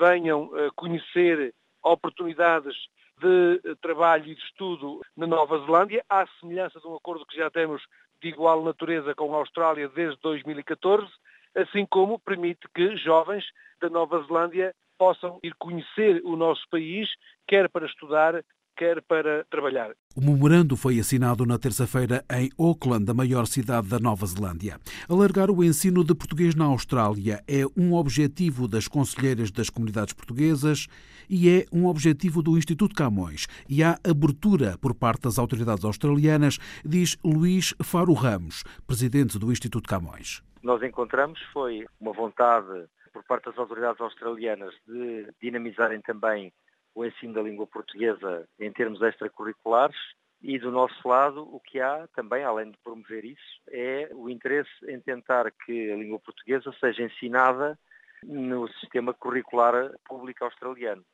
venham 0.00 0.50
a 0.54 0.70
conhecer 0.74 1.54
oportunidades 1.82 2.74
de 3.20 3.60
eh, 3.64 3.74
trabalho 3.82 4.26
e 4.26 4.34
de 4.34 4.40
estudo 4.40 5.00
na 5.16 5.26
Nova 5.26 5.58
Zelândia, 5.58 6.04
à 6.08 6.26
semelhança 6.40 6.80
de 6.80 6.86
um 6.86 6.96
acordo 6.96 7.26
que 7.26 7.36
já 7.36 7.50
temos 7.50 7.82
de 8.22 8.28
igual 8.28 8.62
natureza 8.62 9.14
com 9.14 9.34
a 9.34 9.38
Austrália 9.38 9.88
desde 9.88 10.20
2014, 10.22 11.06
assim 11.54 11.86
como 11.86 12.18
permite 12.18 12.66
que 12.74 12.96
jovens 12.96 13.44
da 13.80 13.88
Nova 13.88 14.22
Zelândia 14.24 14.74
possam 14.98 15.38
ir 15.42 15.54
conhecer 15.58 16.22
o 16.24 16.36
nosso 16.36 16.66
país, 16.70 17.08
quer 17.46 17.68
para 17.68 17.86
estudar, 17.86 18.42
quer 18.76 19.02
para 19.02 19.44
trabalhar. 19.50 19.92
O 20.14 20.20
memorando 20.20 20.76
foi 20.76 20.98
assinado 21.00 21.46
na 21.46 21.58
terça-feira 21.58 22.24
em 22.30 22.50
Auckland, 22.58 23.10
a 23.10 23.14
maior 23.14 23.46
cidade 23.46 23.88
da 23.88 23.98
Nova 23.98 24.26
Zelândia. 24.26 24.78
Alargar 25.08 25.50
o 25.50 25.64
ensino 25.64 26.04
de 26.04 26.14
português 26.14 26.54
na 26.54 26.66
Austrália 26.66 27.42
é 27.48 27.64
um 27.76 27.94
objetivo 27.94 28.68
das 28.68 28.86
conselheiras 28.86 29.50
das 29.50 29.70
comunidades 29.70 30.12
portuguesas 30.12 30.86
e 31.28 31.48
é 31.48 31.64
um 31.72 31.86
objetivo 31.86 32.42
do 32.42 32.56
Instituto 32.56 32.94
Camões. 32.94 33.46
E 33.68 33.82
há 33.82 33.98
abertura 34.08 34.76
por 34.78 34.94
parte 34.94 35.22
das 35.22 35.38
autoridades 35.38 35.84
australianas, 35.84 36.58
diz 36.84 37.16
Luís 37.24 37.74
Faro 37.82 38.12
Ramos, 38.12 38.62
presidente 38.86 39.38
do 39.38 39.50
Instituto 39.50 39.88
Camões 39.88 40.42
nós 40.66 40.82
encontramos 40.82 41.40
foi 41.52 41.86
uma 42.00 42.12
vontade 42.12 42.88
por 43.12 43.22
parte 43.22 43.44
das 43.44 43.56
autoridades 43.56 44.00
australianas 44.00 44.74
de 44.84 45.32
dinamizarem 45.40 46.00
também 46.00 46.52
o 46.96 47.04
ensino 47.04 47.34
da 47.34 47.42
língua 47.42 47.66
portuguesa 47.66 48.48
em 48.58 48.72
termos 48.72 49.02
extracurriculares 49.02 49.96
e 50.42 50.58
do 50.58 50.72
nosso 50.72 51.06
lado 51.06 51.42
o 51.42 51.60
que 51.60 51.78
há 51.78 52.08
também, 52.14 52.42
além 52.42 52.70
de 52.70 52.78
promover 52.78 53.22
isso, 53.24 53.60
é 53.68 54.08
o 54.14 54.30
interesse 54.30 54.70
em 54.88 54.98
tentar 54.98 55.50
que 55.50 55.92
a 55.92 55.96
língua 55.96 56.18
portuguesa 56.18 56.74
seja 56.80 57.02
ensinada 57.02 57.78
no 58.24 58.66
sistema 58.80 59.12
curricular 59.12 59.92
público 60.06 60.44
australiano. 60.44 61.04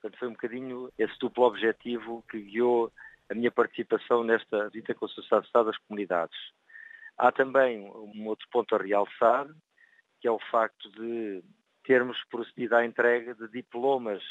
Portanto, 0.00 0.18
foi 0.18 0.28
um 0.28 0.32
bocadinho 0.32 0.92
esse 0.98 1.16
duplo 1.20 1.44
objetivo 1.44 2.24
que 2.28 2.40
guiou 2.40 2.92
a 3.30 3.34
minha 3.34 3.50
participação 3.50 4.24
nesta 4.24 4.68
visita 4.70 4.94
com 4.94 5.04
a 5.04 5.08
Sociedade 5.08 5.42
de 5.42 5.48
Estado 5.48 5.66
das 5.66 5.78
Comunidades. 5.78 6.38
Há 7.16 7.30
também 7.30 7.80
um 7.80 8.26
outro 8.26 8.46
ponto 8.50 8.74
a 8.74 8.78
realçar, 8.78 9.46
que 10.20 10.26
é 10.26 10.30
o 10.30 10.40
facto 10.50 10.90
de 10.92 11.44
termos 11.84 12.18
procedido 12.28 12.74
à 12.74 12.84
entrega 12.84 13.34
de 13.34 13.48
diplomas 13.48 14.22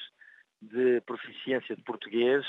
de 0.62 1.02
proficiência 1.02 1.76
de 1.76 1.84
português 1.84 2.46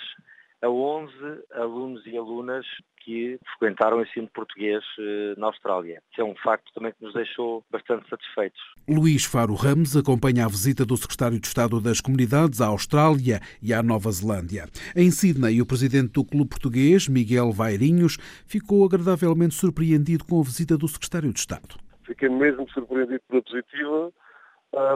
a 0.63 0.69
11 0.69 1.13
alunos 1.53 2.05
e 2.07 2.17
alunas 2.17 2.67
que 3.05 3.39
frequentaram 3.59 3.99
o 3.99 4.03
ensino 4.03 4.27
de 4.27 4.33
português 4.33 4.85
eh, 4.99 5.35
na 5.39 5.47
Austrália. 5.47 6.03
Isso 6.11 6.21
é 6.21 6.25
um 6.25 6.35
facto 6.37 6.71
também 6.75 6.93
que 6.93 7.03
nos 7.03 7.15
deixou 7.15 7.65
bastante 7.71 8.09
satisfeitos. 8.09 8.61
Luís 8.89 9.25
Faro 9.25 9.55
Ramos 9.55 9.97
acompanha 9.97 10.45
a 10.45 10.49
visita 10.49 10.85
do 10.85 10.97
secretário 10.97 11.41
de 11.41 11.47
Estado 11.47 11.81
das 11.81 12.01
Comunidades 12.01 12.61
à 12.61 12.67
Austrália 12.67 13.41
e 13.63 13.73
à 13.73 13.83
Nova 13.83 14.11
Zelândia. 14.11 14.67
Em 14.97 15.11
Sydney, 15.11 15.63
o 15.63 15.67
presidente 15.67 16.13
do 16.13 16.25
clube 16.25 16.51
português, 16.51 17.09
Miguel 17.09 17.53
Vairinhos, 17.53 18.19
ficou 18.47 18.85
agradavelmente 18.85 19.55
surpreendido 19.55 20.25
com 20.25 20.41
a 20.41 20.45
visita 20.45 20.77
do 20.77 20.89
secretário 20.89 21.33
de 21.33 21.39
Estado. 21.39 21.77
Fiquei 22.05 22.29
mesmo 22.29 22.69
surpreendido 22.71 23.21
pela 23.29 23.43
positiva. 23.43 24.13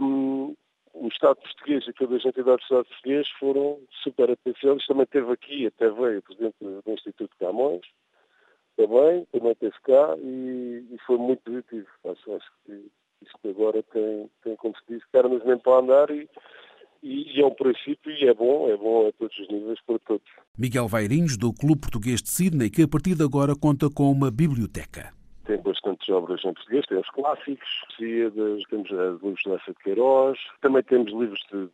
Um, 0.02 0.54
o 0.94 1.08
Estado 1.08 1.37
português 1.37 1.87
e 1.87 1.92
todas 1.92 2.20
as 2.20 2.26
entidades 2.26 2.61
do 2.68 2.76
Estado 2.76 2.84
português 2.87 3.28
foram 3.38 3.78
super 4.02 4.30
atenciosos. 4.30 4.87
Também 4.87 5.06
teve 5.06 5.32
aqui, 5.32 5.66
até 5.66 5.88
veio 5.90 6.18
o 6.18 6.22
Presidente 6.22 6.56
do 6.61 6.92
Instituto 6.92 7.37
Camões, 7.38 7.82
também, 8.76 9.26
também 9.32 9.52
esteve 9.52 9.75
cá 9.82 10.16
e, 10.18 10.87
e, 10.90 10.99
foi 11.06 11.18
muito 11.18 11.42
positivo. 11.42 11.87
Acho, 12.04 12.34
acho 12.34 12.50
que 12.64 12.90
isto 13.22 13.49
agora 13.49 13.82
tem, 13.92 14.30
tem 14.42 14.56
como 14.56 14.75
se 14.76 14.94
diz, 14.94 15.02
pernas 15.11 15.44
mesmo 15.44 15.61
para 15.61 15.80
andar 15.80 16.11
e, 16.11 16.28
e, 17.02 17.40
é 17.40 17.46
um 17.46 17.54
princípio 17.54 18.11
e 18.12 18.28
é 18.28 18.34
bom, 18.34 18.68
é 18.68 18.76
bom 18.76 19.08
a 19.08 19.12
todos 19.12 19.38
os 19.38 19.49
níveis, 19.49 19.80
para 19.87 19.99
todos. 20.00 20.26
Miguel 20.58 20.88
Vairinhos, 20.88 21.37
do 21.37 21.52
Clube 21.52 21.80
Português 21.80 22.22
de 22.22 22.30
Sydney, 22.30 22.70
que 22.70 22.82
a 22.82 22.88
partir 22.88 23.14
de 23.14 23.25
agora 23.25 23.54
conta 23.54 23.88
com 23.90 24.11
uma 24.11 24.30
biblioteca 24.30 25.12
tem 25.44 25.58
bastantes 26.02 26.09
obras 26.09 26.44
em 26.44 26.52
português, 26.52 26.87
temos 26.87 27.09
clássicos, 27.11 27.68
temos 27.99 28.90
livros 28.90 29.42
de 29.42 29.49
Lessa 29.49 29.73
de 29.73 29.78
Queiroz, 29.82 30.38
também 30.61 30.82
temos 30.82 31.12
livros 31.12 31.40
de 31.52 31.68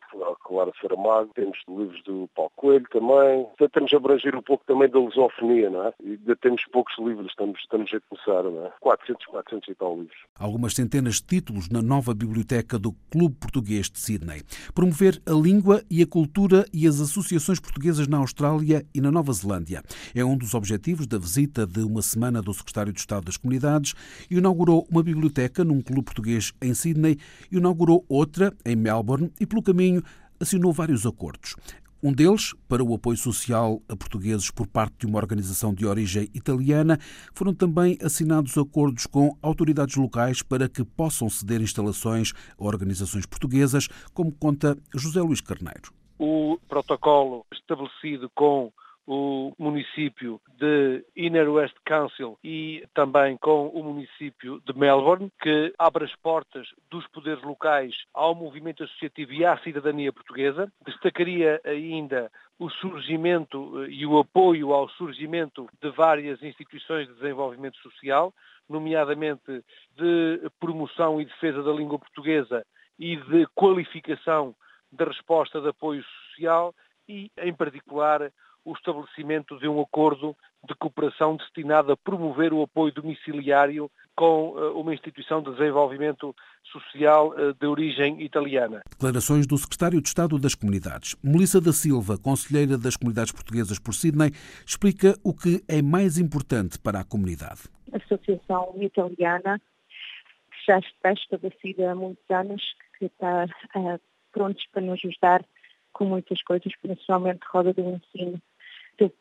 Clara 0.44 0.72
Saramago, 0.80 1.30
temos 1.34 1.58
livros 1.68 2.02
do 2.04 2.28
Paulo 2.34 2.52
Coelho 2.56 2.86
também. 2.90 3.46
Então, 3.54 3.68
temos 3.68 3.92
a 3.92 3.96
abranger 3.96 4.36
um 4.36 4.42
pouco 4.42 4.64
também 4.66 4.88
da 4.88 4.98
lusofonia, 4.98 5.70
não 5.70 5.86
é? 5.86 5.92
E 6.02 6.10
ainda 6.10 6.36
temos 6.36 6.64
poucos 6.72 6.94
livros, 6.98 7.26
estamos, 7.28 7.58
estamos 7.60 7.92
a 7.92 8.00
começar, 8.00 8.42
não 8.44 8.66
é? 8.66 8.72
400, 8.80 9.26
400 9.26 9.68
e 9.68 9.74
tal 9.74 9.96
livros. 9.96 10.18
Algumas 10.38 10.74
centenas 10.74 11.16
de 11.16 11.26
títulos 11.26 11.68
na 11.68 11.82
nova 11.82 12.14
biblioteca 12.14 12.78
do 12.78 12.92
Clube 13.10 13.36
Português 13.36 13.90
de 13.90 13.98
Sydney. 13.98 14.42
Promover 14.74 15.20
a 15.26 15.32
língua 15.32 15.82
e 15.90 16.02
a 16.02 16.06
cultura 16.06 16.64
e 16.72 16.86
as 16.86 17.00
associações 17.00 17.60
portuguesas 17.60 18.06
na 18.06 18.18
Austrália 18.18 18.84
e 18.94 19.00
na 19.00 19.10
Nova 19.10 19.32
Zelândia. 19.32 19.82
É 20.14 20.24
um 20.24 20.36
dos 20.36 20.54
objetivos 20.54 21.06
da 21.06 21.18
visita 21.18 21.66
de 21.66 21.80
uma 21.80 22.02
semana 22.02 22.42
do 22.42 22.52
Secretário 22.52 22.92
de 22.92 23.00
Estado 23.00 23.24
das 23.24 23.36
comunidades, 23.36 23.94
inaugurou 24.30 24.86
uma 24.90 25.02
biblioteca 25.02 25.64
num 25.64 25.80
clube 25.80 26.04
português 26.04 26.52
em 26.60 26.74
Sydney, 26.74 27.18
inaugurou 27.50 28.04
outra 28.08 28.52
em 28.64 28.76
Melbourne 28.76 29.32
e, 29.40 29.46
pelo 29.46 29.62
caminho, 29.62 30.02
assinou 30.40 30.72
vários 30.72 31.06
acordos. 31.06 31.54
Um 32.00 32.12
deles, 32.12 32.54
para 32.68 32.84
o 32.84 32.94
apoio 32.94 33.16
social 33.16 33.82
a 33.88 33.96
portugueses 33.96 34.52
por 34.52 34.68
parte 34.68 34.98
de 35.00 35.06
uma 35.06 35.18
organização 35.18 35.74
de 35.74 35.84
origem 35.84 36.28
italiana, 36.32 36.96
foram 37.34 37.52
também 37.52 37.98
assinados 38.00 38.56
acordos 38.56 39.04
com 39.04 39.36
autoridades 39.42 39.96
locais 39.96 40.40
para 40.40 40.68
que 40.68 40.84
possam 40.84 41.28
ceder 41.28 41.60
instalações 41.60 42.32
a 42.56 42.64
organizações 42.64 43.26
portuguesas, 43.26 43.88
como 44.14 44.30
conta 44.30 44.78
José 44.94 45.20
Luís 45.20 45.40
Carneiro. 45.40 45.92
O 46.20 46.56
protocolo 46.68 47.44
estabelecido 47.52 48.30
com 48.32 48.72
o 49.10 49.54
município 49.58 50.38
de 50.58 51.02
Inner 51.16 51.50
West 51.50 51.74
Council 51.86 52.38
e 52.44 52.86
também 52.92 53.38
com 53.38 53.68
o 53.68 53.82
município 53.82 54.60
de 54.66 54.78
Melbourne, 54.78 55.32
que 55.40 55.72
abre 55.78 56.04
as 56.04 56.14
portas 56.16 56.68
dos 56.90 57.06
poderes 57.06 57.42
locais 57.42 57.94
ao 58.12 58.34
movimento 58.34 58.84
associativo 58.84 59.32
e 59.32 59.46
à 59.46 59.56
cidadania 59.60 60.12
portuguesa. 60.12 60.70
Destacaria 60.84 61.58
ainda 61.64 62.30
o 62.58 62.68
surgimento 62.68 63.82
eh, 63.82 63.88
e 63.88 64.04
o 64.04 64.18
apoio 64.18 64.74
ao 64.74 64.90
surgimento 64.90 65.66
de 65.80 65.88
várias 65.90 66.42
instituições 66.42 67.08
de 67.08 67.14
desenvolvimento 67.14 67.78
social, 67.78 68.34
nomeadamente 68.68 69.64
de 69.96 70.50
promoção 70.60 71.18
e 71.18 71.24
defesa 71.24 71.62
da 71.62 71.72
língua 71.72 71.98
portuguesa 71.98 72.62
e 72.98 73.16
de 73.16 73.46
qualificação 73.54 74.54
da 74.92 75.06
resposta 75.06 75.62
de 75.62 75.68
apoio 75.68 76.04
social 76.26 76.74
e, 77.08 77.30
em 77.38 77.54
particular, 77.54 78.30
o 78.68 78.72
estabelecimento 78.74 79.58
de 79.58 79.66
um 79.66 79.80
acordo 79.80 80.36
de 80.66 80.74
cooperação 80.74 81.36
destinado 81.36 81.92
a 81.92 81.96
promover 81.96 82.52
o 82.52 82.62
apoio 82.62 82.92
domiciliário 82.92 83.90
com 84.14 84.50
uh, 84.50 84.78
uma 84.78 84.92
instituição 84.92 85.40
de 85.40 85.52
desenvolvimento 85.52 86.36
social 86.64 87.28
uh, 87.28 87.54
de 87.54 87.66
origem 87.66 88.22
italiana. 88.22 88.82
Declarações 88.90 89.46
do 89.46 89.56
secretário 89.56 90.02
de 90.02 90.08
Estado 90.08 90.38
das 90.38 90.54
Comunidades. 90.54 91.16
Melissa 91.22 91.60
da 91.60 91.72
Silva, 91.72 92.18
conselheira 92.18 92.76
das 92.76 92.96
comunidades 92.96 93.32
portuguesas 93.32 93.78
por 93.78 93.94
Sydney, 93.94 94.32
explica 94.66 95.14
o 95.24 95.32
que 95.32 95.62
é 95.66 95.80
mais 95.80 96.18
importante 96.18 96.78
para 96.78 97.00
a 97.00 97.04
comunidade. 97.04 97.62
A 97.92 97.96
Associação 97.96 98.74
Italiana, 98.80 99.58
que 100.50 100.66
já 100.66 100.78
está 100.78 101.12
estabelecida 101.12 101.92
há 101.92 101.94
muitos 101.94 102.30
anos, 102.30 102.62
que 102.98 103.06
está 103.06 103.46
uh, 103.76 104.00
prontos 104.30 104.66
para 104.72 104.82
nos 104.82 105.02
ajudar 105.02 105.42
com 105.92 106.04
muitas 106.04 106.42
coisas, 106.42 106.70
principalmente 106.82 107.40
roda 107.50 107.72
do 107.72 107.80
ensino 107.80 108.42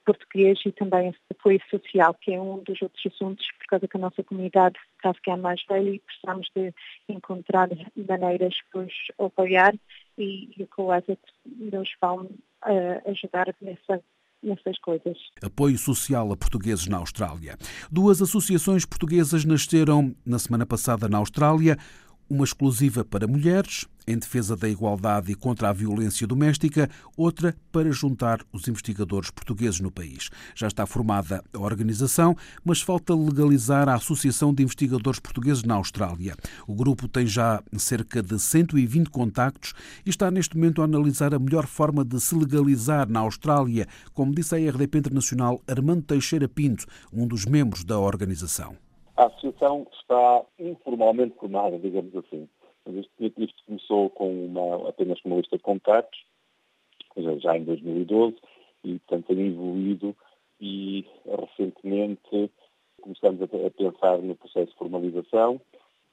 português 0.05 0.59
e 0.65 0.71
também 0.71 1.13
apoio 1.29 1.59
social, 1.69 2.13
que 2.13 2.33
é 2.33 2.41
um 2.41 2.63
dos 2.63 2.81
outros 2.81 3.05
assuntos, 3.05 3.45
por 3.59 3.67
causa 3.67 3.87
que 3.87 3.97
a 3.97 3.99
nossa 3.99 4.23
comunidade 4.23 4.77
está 4.95 5.11
a 5.11 5.13
ficar 5.13 5.37
mais 5.37 5.61
velha 5.69 5.89
e 5.91 5.99
precisamos 5.99 6.49
de 6.55 6.73
encontrar 7.09 7.69
maneiras 7.95 8.53
de 8.53 8.79
os 8.79 8.93
apoiar 9.19 9.73
e, 10.17 10.49
e 10.57 10.65
com 10.67 10.85
o 10.85 10.91
ASET 10.91 11.19
nos 11.45 11.89
vão 12.01 12.23
uh, 12.23 13.09
ajudar 13.11 13.53
nessa, 13.61 14.03
nessas 14.41 14.79
coisas. 14.79 15.17
Apoio 15.41 15.77
social 15.77 16.31
a 16.31 16.37
portugueses 16.37 16.87
na 16.87 16.97
Austrália. 16.97 17.57
Duas 17.91 18.21
associações 18.21 18.85
portuguesas 18.85 19.45
nasceram 19.45 20.15
na 20.25 20.39
semana 20.39 20.65
passada 20.65 21.07
na 21.07 21.17
Austrália 21.17 21.77
uma 22.29 22.43
exclusiva 22.43 23.03
para 23.03 23.27
mulheres, 23.27 23.85
em 24.07 24.17
defesa 24.17 24.55
da 24.55 24.69
igualdade 24.69 25.31
e 25.31 25.35
contra 25.35 25.69
a 25.69 25.73
violência 25.73 26.25
doméstica, 26.25 26.89
outra 27.15 27.53
para 27.71 27.91
juntar 27.91 28.39
os 28.53 28.67
investigadores 28.67 29.29
portugueses 29.29 29.81
no 29.81 29.91
país. 29.91 30.29
Já 30.55 30.67
está 30.67 30.85
formada 30.85 31.43
a 31.53 31.59
organização, 31.59 32.35
mas 32.63 32.81
falta 32.81 33.13
legalizar 33.13 33.89
a 33.89 33.95
Associação 33.95 34.53
de 34.53 34.63
Investigadores 34.63 35.19
Portugueses 35.19 35.63
na 35.63 35.73
Austrália. 35.73 36.35
O 36.65 36.73
grupo 36.73 37.07
tem 37.07 37.27
já 37.27 37.61
cerca 37.77 38.23
de 38.23 38.39
120 38.39 39.09
contactos 39.09 39.73
e 40.05 40.09
está 40.09 40.31
neste 40.31 40.55
momento 40.55 40.81
a 40.81 40.85
analisar 40.85 41.33
a 41.33 41.39
melhor 41.39 41.67
forma 41.67 42.05
de 42.05 42.19
se 42.21 42.33
legalizar 42.33 43.09
na 43.09 43.19
Austrália, 43.19 43.87
como 44.13 44.33
disse 44.33 44.55
a 44.55 44.71
RDP 44.71 44.99
Internacional 44.99 45.61
Armando 45.67 46.03
Teixeira 46.03 46.47
Pinto, 46.47 46.85
um 47.11 47.27
dos 47.27 47.45
membros 47.45 47.83
da 47.83 47.99
organização. 47.99 48.86
A 49.17 49.25
associação 49.25 49.87
está 49.99 50.45
informalmente 50.59 51.35
formada, 51.39 51.77
digamos 51.79 52.15
assim. 52.15 52.47
Isto, 52.87 53.65
começou 53.65 54.09
com 54.11 54.45
uma, 54.45 54.87
apenas 54.89 55.19
com 55.21 55.29
uma 55.29 55.37
lista 55.37 55.57
de 55.57 55.63
contactos, 55.63 56.23
já 57.39 57.57
em 57.57 57.63
2012, 57.63 58.37
e 58.83 58.99
portanto 58.99 59.25
tem 59.25 59.47
evoluído 59.47 60.15
e 60.61 61.03
recentemente 61.25 62.51
começamos 63.01 63.41
a, 63.41 63.45
a 63.45 63.71
pensar 63.71 64.19
no 64.19 64.35
processo 64.35 64.71
de 64.71 64.77
formalização. 64.77 65.59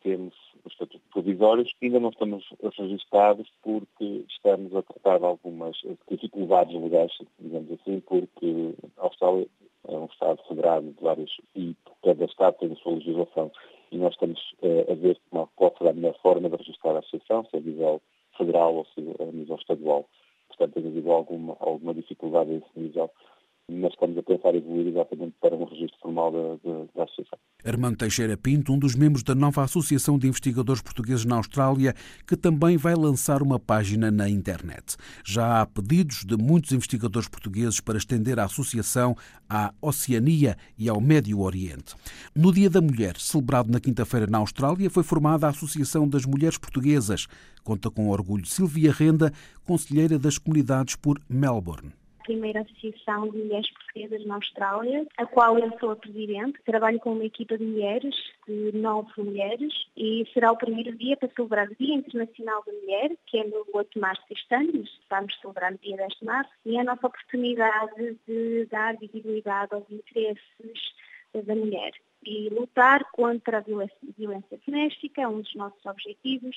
Temos 0.04 0.34
os 0.64 0.72
estatutos 0.72 1.08
provisórios 1.10 1.72
que 1.80 1.86
ainda 1.86 1.98
não 1.98 2.10
estamos 2.10 2.44
registrados 2.78 3.50
porque 3.62 4.24
estamos 4.28 4.76
a 4.76 4.82
tratar 4.82 5.18
de 5.18 5.24
algumas 5.24 5.76
dificuldades 6.08 6.80
legais, 6.80 7.10
digamos 7.40 7.72
assim, 7.72 8.00
porque 8.00 8.74
a 8.98 9.02
Austrália 9.02 9.48
é 9.88 9.96
um 9.96 10.04
Estado 10.04 10.40
federado 10.46 10.92
de 10.92 11.02
vários 11.02 11.40
e 11.56 11.74
cada 12.02 12.24
Estado 12.26 12.56
tem 12.58 12.70
a 12.70 12.76
sua 12.76 12.92
legislação 12.92 13.50
e 13.90 13.96
nós 13.96 14.12
estamos 14.12 14.40
uh, 14.62 14.92
a 14.92 14.94
ver 14.94 15.18
qual 15.30 15.74
será 15.78 15.90
a 15.90 15.94
melhor 15.94 16.14
forma 16.20 16.50
de 16.50 16.56
registrar 16.56 16.96
a 16.96 16.98
associação, 16.98 17.44
se 17.44 17.56
é 17.56 17.58
a 17.58 17.62
nível 17.62 18.02
federal 18.36 18.74
ou 18.74 18.86
se 18.86 19.00
é 19.18 19.22
a 19.22 19.32
nível 19.32 19.56
estadual. 19.56 20.08
Portanto, 20.48 20.74
tem 20.74 20.86
havido 20.86 21.10
alguma, 21.12 21.56
alguma 21.60 21.94
dificuldade 21.94 22.50
nesse 22.50 22.66
nível 22.76 23.10
mas 23.70 23.92
estamos 23.92 24.18
a 24.18 24.22
pensar 24.22 24.54
evoluir 24.54 24.88
exatamente 24.88 25.34
para 25.40 25.56
um 25.56 25.64
registro 25.64 25.98
formal 26.00 26.30
da, 26.30 26.48
da, 26.62 26.84
da 26.94 27.04
associação. 27.04 27.38
Armando 27.64 27.96
Teixeira 27.96 28.36
Pinto, 28.36 28.72
um 28.74 28.78
dos 28.78 28.94
membros 28.94 29.22
da 29.22 29.34
nova 29.34 29.62
Associação 29.62 30.18
de 30.18 30.28
Investigadores 30.28 30.82
Portugueses 30.82 31.24
na 31.24 31.36
Austrália, 31.36 31.94
que 32.26 32.36
também 32.36 32.76
vai 32.76 32.94
lançar 32.94 33.42
uma 33.42 33.58
página 33.58 34.10
na 34.10 34.28
internet. 34.28 34.96
Já 35.24 35.62
há 35.62 35.66
pedidos 35.66 36.24
de 36.24 36.36
muitos 36.36 36.72
investigadores 36.72 37.26
portugueses 37.26 37.80
para 37.80 37.96
estender 37.96 38.38
a 38.38 38.44
associação 38.44 39.16
à 39.48 39.72
Oceania 39.80 40.56
e 40.78 40.88
ao 40.88 41.00
Médio 41.00 41.40
Oriente. 41.40 41.94
No 42.34 42.52
Dia 42.52 42.68
da 42.68 42.82
Mulher, 42.82 43.16
celebrado 43.16 43.72
na 43.72 43.80
quinta-feira 43.80 44.26
na 44.26 44.38
Austrália, 44.38 44.90
foi 44.90 45.02
formada 45.02 45.46
a 45.46 45.50
Associação 45.50 46.06
das 46.06 46.26
Mulheres 46.26 46.58
Portuguesas. 46.58 47.26
Conta 47.62 47.90
com 47.90 48.10
orgulho 48.10 48.44
Silvia 48.44 48.92
Renda, 48.92 49.32
conselheira 49.64 50.18
das 50.18 50.36
comunidades 50.36 50.96
por 50.96 51.18
Melbourne 51.30 51.92
primeira 52.24 52.62
associação 52.62 53.28
de 53.28 53.38
mulheres 53.38 53.70
portuguesas 53.70 54.26
na 54.26 54.34
Austrália, 54.34 55.06
a 55.16 55.26
qual 55.26 55.58
eu 55.58 55.70
sou 55.78 55.92
a 55.92 55.96
presidente. 55.96 56.60
Trabalho 56.64 56.98
com 56.98 57.12
uma 57.12 57.24
equipa 57.24 57.56
de 57.56 57.64
mulheres, 57.64 58.14
de 58.48 58.72
nove 58.76 59.10
mulheres, 59.18 59.72
e 59.96 60.26
será 60.32 60.50
o 60.50 60.56
primeiro 60.56 60.96
dia 60.96 61.16
para 61.16 61.30
celebrar 61.34 61.68
o 61.68 61.76
Dia 61.76 61.94
Internacional 61.94 62.64
da 62.66 62.72
Mulher, 62.72 63.12
que 63.26 63.38
é 63.38 63.44
no 63.44 63.64
8 63.72 63.90
de 63.94 64.00
março 64.00 64.22
deste 64.28 64.54
ano, 64.54 64.82
estamos 64.82 65.38
celebrando 65.40 65.76
o 65.76 65.78
dia 65.78 65.96
10 65.96 66.12
de 66.18 66.24
março, 66.24 66.52
e 66.64 66.76
é 66.76 66.80
a 66.80 66.84
nossa 66.84 67.06
oportunidade 67.06 68.18
de 68.26 68.66
dar 68.70 68.96
visibilidade 68.96 69.74
aos 69.74 69.88
interesses 69.90 70.94
da 71.34 71.54
mulher 71.54 71.92
e 72.24 72.48
lutar 72.48 73.04
contra 73.12 73.58
a 73.58 73.60
violência 73.60 74.58
doméstica, 74.66 75.22
é 75.22 75.28
um 75.28 75.40
dos 75.40 75.54
nossos 75.54 75.84
objetivos, 75.84 76.56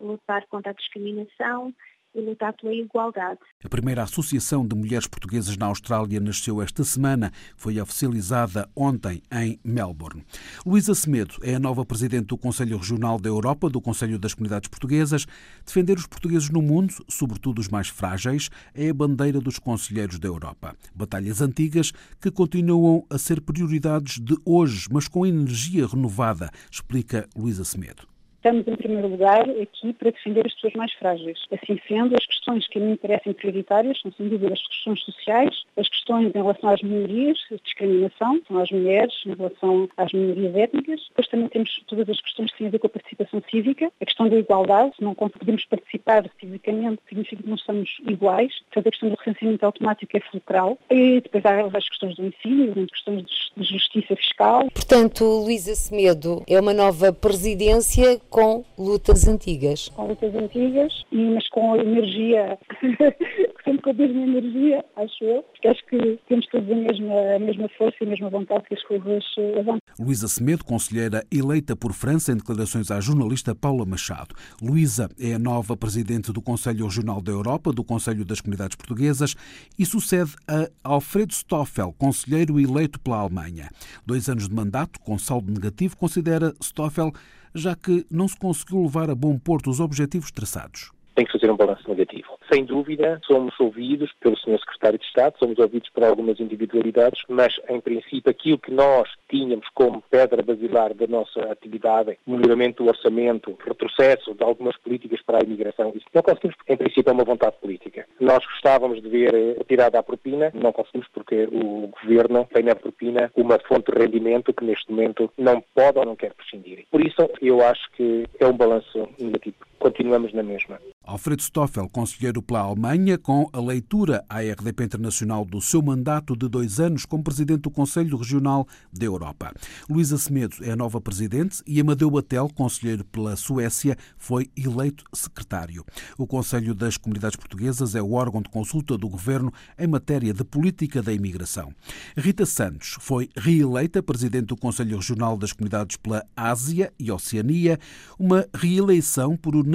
lutar 0.00 0.46
contra 0.46 0.70
a 0.70 0.74
discriminação 0.74 1.72
e 2.14 2.20
lutar 2.20 2.54
pela 2.54 2.72
igualdade. 2.72 3.40
A 3.62 3.68
primeira 3.68 4.02
Associação 4.02 4.66
de 4.66 4.74
Mulheres 4.74 5.06
Portuguesas 5.06 5.56
na 5.56 5.66
Austrália 5.66 6.20
nasceu 6.20 6.62
esta 6.62 6.84
semana. 6.84 7.32
Foi 7.56 7.80
oficializada 7.80 8.68
ontem 8.76 9.22
em 9.32 9.58
Melbourne. 9.64 10.24
Luísa 10.64 10.94
Semedo 10.94 11.34
é 11.42 11.54
a 11.54 11.58
nova 11.58 11.84
presidente 11.84 12.26
do 12.26 12.38
Conselho 12.38 12.76
Regional 12.76 13.18
da 13.18 13.28
Europa, 13.28 13.68
do 13.68 13.80
Conselho 13.80 14.18
das 14.18 14.34
Comunidades 14.34 14.68
Portuguesas. 14.68 15.26
Defender 15.64 15.96
os 15.98 16.06
portugueses 16.06 16.50
no 16.50 16.62
mundo, 16.62 16.94
sobretudo 17.08 17.58
os 17.58 17.68
mais 17.68 17.88
frágeis, 17.88 18.50
é 18.74 18.88
a 18.88 18.94
bandeira 18.94 19.40
dos 19.40 19.58
conselheiros 19.58 20.18
da 20.18 20.28
Europa. 20.28 20.76
Batalhas 20.94 21.40
antigas 21.40 21.92
que 22.20 22.30
continuam 22.30 23.04
a 23.10 23.18
ser 23.18 23.40
prioridades 23.40 24.20
de 24.20 24.36
hoje, 24.44 24.88
mas 24.90 25.08
com 25.08 25.26
energia 25.26 25.86
renovada, 25.86 26.50
explica 26.70 27.28
Luísa 27.36 27.64
Semedo 27.64 28.13
estamos, 28.44 28.68
em 28.68 28.76
primeiro 28.76 29.08
lugar, 29.08 29.48
aqui 29.48 29.92
para 29.94 30.10
defender 30.10 30.46
as 30.46 30.52
pessoas 30.54 30.74
mais 30.74 30.92
frágeis. 30.92 31.38
Assim 31.50 31.80
sendo, 31.88 32.14
as 32.14 32.26
questões 32.26 32.68
que 32.68 32.78
a 32.78 32.82
mim 32.82 32.96
parecem 32.96 33.32
prioritárias 33.32 33.98
são, 34.02 34.12
sem 34.12 34.28
dúvida, 34.28 34.52
as 34.52 34.66
questões 34.66 35.00
sociais, 35.02 35.62
as 35.78 35.88
questões 35.88 36.26
em 36.34 36.38
relação 36.38 36.68
às 36.68 36.82
minorias, 36.82 37.38
a 37.50 37.56
discriminação, 37.56 38.40
são 38.46 38.58
as 38.58 38.70
mulheres, 38.70 39.14
em 39.24 39.34
relação 39.34 39.88
às 39.96 40.12
minorias 40.12 40.54
étnicas. 40.54 41.00
Depois 41.08 41.28
também 41.28 41.48
temos 41.48 41.82
todas 41.86 42.08
as 42.08 42.20
questões 42.20 42.52
que 42.52 42.58
têm 42.58 42.66
a 42.66 42.70
ver 42.70 42.78
com 42.78 42.86
a 42.86 42.90
participação 42.90 43.42
cívica, 43.50 43.90
a 44.00 44.04
questão 44.04 44.28
da 44.28 44.36
igualdade, 44.36 44.94
se 44.96 45.02
não 45.02 45.14
conseguimos 45.14 45.64
participar 45.64 46.30
civicamente, 46.38 47.00
significa 47.08 47.42
que 47.42 47.48
não 47.48 47.56
estamos 47.56 47.96
iguais. 48.06 48.52
Portanto, 48.64 48.86
a 48.86 48.90
questão 48.90 49.08
do 49.08 49.16
recenseamento 49.16 49.64
automático 49.64 50.16
é 50.16 50.20
fulcral. 50.20 50.78
E 50.90 51.20
depois 51.22 51.44
há 51.46 51.62
as 51.62 51.88
questões 51.88 52.16
do 52.16 52.26
ensino, 52.26 52.72
as 52.82 52.90
questões 52.90 53.24
de 53.56 53.64
justiça 53.64 54.16
fiscal. 54.16 54.68
Portanto, 54.70 55.24
Luísa 55.24 55.74
Semedo 55.74 56.42
é 56.46 56.60
uma 56.60 56.74
nova 56.74 57.12
presidência 57.12 58.20
com 58.34 58.64
lutas 58.76 59.28
antigas. 59.28 59.90
Com 59.90 60.08
lutas 60.08 60.34
antigas, 60.34 60.92
mas 61.12 61.48
com 61.50 61.76
energia, 61.76 62.58
sempre 63.64 63.80
com 63.80 63.90
a 63.90 63.92
mesma 63.92 64.22
energia, 64.22 64.84
acho 64.96 65.22
eu, 65.22 65.44
porque 65.44 65.68
acho 65.68 65.86
que 65.86 66.18
temos 66.28 66.44
todos 66.48 66.68
a 66.68 66.74
mesma, 66.74 67.14
a 67.36 67.38
mesma 67.38 67.68
força 67.78 67.96
e 68.00 68.04
a 68.04 68.10
mesma 68.10 68.30
vontade 68.30 68.64
que 68.64 68.74
as 68.74 68.82
coisas 68.82 69.22
avancem. 69.56 69.80
Luísa 70.00 70.26
Semedo, 70.26 70.64
conselheira 70.64 71.24
eleita 71.30 71.76
por 71.76 71.92
França 71.92 72.32
em 72.32 72.36
declarações 72.36 72.90
à 72.90 73.00
jornalista 73.00 73.54
Paula 73.54 73.86
Machado. 73.86 74.34
Luísa 74.60 75.08
é 75.16 75.34
a 75.34 75.38
nova 75.38 75.76
presidente 75.76 76.32
do 76.32 76.42
Conselho 76.42 76.86
Regional 76.86 77.22
da 77.22 77.30
Europa, 77.30 77.72
do 77.72 77.84
Conselho 77.84 78.24
das 78.24 78.40
Comunidades 78.40 78.74
Portuguesas, 78.74 79.36
e 79.78 79.86
sucede 79.86 80.34
a 80.48 80.68
Alfredo 80.82 81.32
Stoffel, 81.32 81.94
conselheiro 81.96 82.58
eleito 82.58 82.98
pela 82.98 83.18
Alemanha. 83.18 83.70
Dois 84.04 84.28
anos 84.28 84.48
de 84.48 84.54
mandato, 84.56 84.98
com 84.98 85.16
saldo 85.20 85.52
negativo, 85.52 85.96
considera 85.96 86.52
Stoffel 86.60 87.12
já 87.54 87.74
que 87.76 88.04
não 88.10 88.26
se 88.26 88.36
conseguiu 88.36 88.82
levar 88.82 89.08
a 89.10 89.14
bom 89.14 89.38
porto 89.38 89.70
os 89.70 89.80
objetivos 89.80 90.30
traçados 90.30 90.90
tem 91.14 91.24
que 91.24 91.32
fazer 91.32 91.50
um 91.50 91.56
balanço 91.56 91.88
negativo. 91.88 92.38
Sem 92.52 92.64
dúvida, 92.64 93.20
somos 93.26 93.58
ouvidos 93.58 94.12
pelo 94.20 94.36
Sr. 94.36 94.58
Secretário 94.58 94.98
de 94.98 95.04
Estado, 95.04 95.38
somos 95.38 95.58
ouvidos 95.58 95.88
por 95.90 96.04
algumas 96.04 96.38
individualidades, 96.40 97.22
mas, 97.28 97.54
em 97.68 97.80
princípio, 97.80 98.30
aquilo 98.30 98.58
que 98.58 98.72
nós 98.72 99.08
tínhamos 99.28 99.66
como 99.74 100.02
pedra 100.10 100.42
basilar 100.42 100.94
da 100.94 101.06
nossa 101.06 101.40
atividade, 101.50 102.18
melhoramento 102.26 102.82
do 102.82 102.88
orçamento, 102.88 103.56
retrocesso 103.64 104.34
de 104.34 104.42
algumas 104.42 104.76
políticas 104.78 105.20
para 105.22 105.38
a 105.38 105.44
imigração, 105.44 105.92
isso 105.94 106.06
não 106.12 106.22
conseguimos, 106.22 106.56
porque, 106.56 106.72
em 106.72 106.76
princípio, 106.76 107.10
é 107.10 107.12
uma 107.12 107.24
vontade 107.24 107.56
política. 107.60 108.06
Nós 108.20 108.44
gostávamos 108.44 109.02
de 109.02 109.08
ver 109.08 109.56
retirada 109.58 109.98
a 109.98 110.02
propina, 110.02 110.50
não 110.54 110.72
conseguimos 110.72 111.08
porque 111.12 111.48
o 111.52 111.88
Governo 112.02 112.48
tem 112.52 112.64
na 112.64 112.74
propina 112.74 113.30
uma 113.36 113.58
fonte 113.60 113.92
de 113.92 113.98
rendimento 113.98 114.52
que, 114.52 114.64
neste 114.64 114.90
momento, 114.90 115.30
não 115.38 115.62
pode 115.74 115.98
ou 115.98 116.04
não 116.04 116.16
quer 116.16 116.34
prescindir. 116.34 116.84
Por 116.90 117.00
isso, 117.00 117.28
eu 117.40 117.60
acho 117.62 117.90
que 117.92 118.26
é 118.38 118.46
um 118.46 118.56
balanço 118.56 119.08
negativo. 119.18 119.56
Continuamos 119.84 120.32
na 120.32 120.42
mesma. 120.42 120.80
Alfredo 121.02 121.42
Stoffel, 121.42 121.86
conselheiro 121.90 122.40
pela 122.40 122.60
Alemanha, 122.60 123.18
com 123.18 123.46
a 123.52 123.60
leitura 123.60 124.24
à 124.30 124.40
RDP 124.40 124.84
Internacional 124.84 125.44
do 125.44 125.60
seu 125.60 125.82
mandato 125.82 126.34
de 126.34 126.48
dois 126.48 126.80
anos 126.80 127.04
como 127.04 127.22
presidente 127.22 127.60
do 127.60 127.70
Conselho 127.70 128.16
Regional 128.16 128.66
da 128.90 129.04
Europa. 129.04 129.52
Luísa 129.86 130.16
Semedo 130.16 130.56
é 130.62 130.70
a 130.70 130.76
nova 130.76 131.02
presidente 131.02 131.62
e 131.66 131.78
Amadeu 131.78 132.10
Batel, 132.10 132.48
conselheiro 132.54 133.04
pela 133.04 133.36
Suécia, 133.36 133.98
foi 134.16 134.48
eleito 134.56 135.04
secretário. 135.12 135.84
O 136.16 136.26
Conselho 136.26 136.74
das 136.74 136.96
Comunidades 136.96 137.36
Portuguesas 137.36 137.94
é 137.94 138.00
o 138.00 138.12
órgão 138.12 138.40
de 138.40 138.48
consulta 138.48 138.96
do 138.96 139.06
governo 139.06 139.52
em 139.78 139.86
matéria 139.86 140.32
de 140.32 140.44
política 140.44 141.02
da 141.02 141.12
imigração. 141.12 141.74
Rita 142.16 142.46
Santos 142.46 142.96
foi 143.00 143.28
reeleita 143.36 144.02
presidente 144.02 144.46
do 144.46 144.56
Conselho 144.56 144.96
Regional 144.96 145.36
das 145.36 145.52
Comunidades 145.52 145.98
pela 145.98 146.24
Ásia 146.34 146.90
e 146.98 147.12
Oceania, 147.12 147.78
uma 148.18 148.46
reeleição 148.54 149.36
por 149.36 149.54
unanimidade 149.54 149.73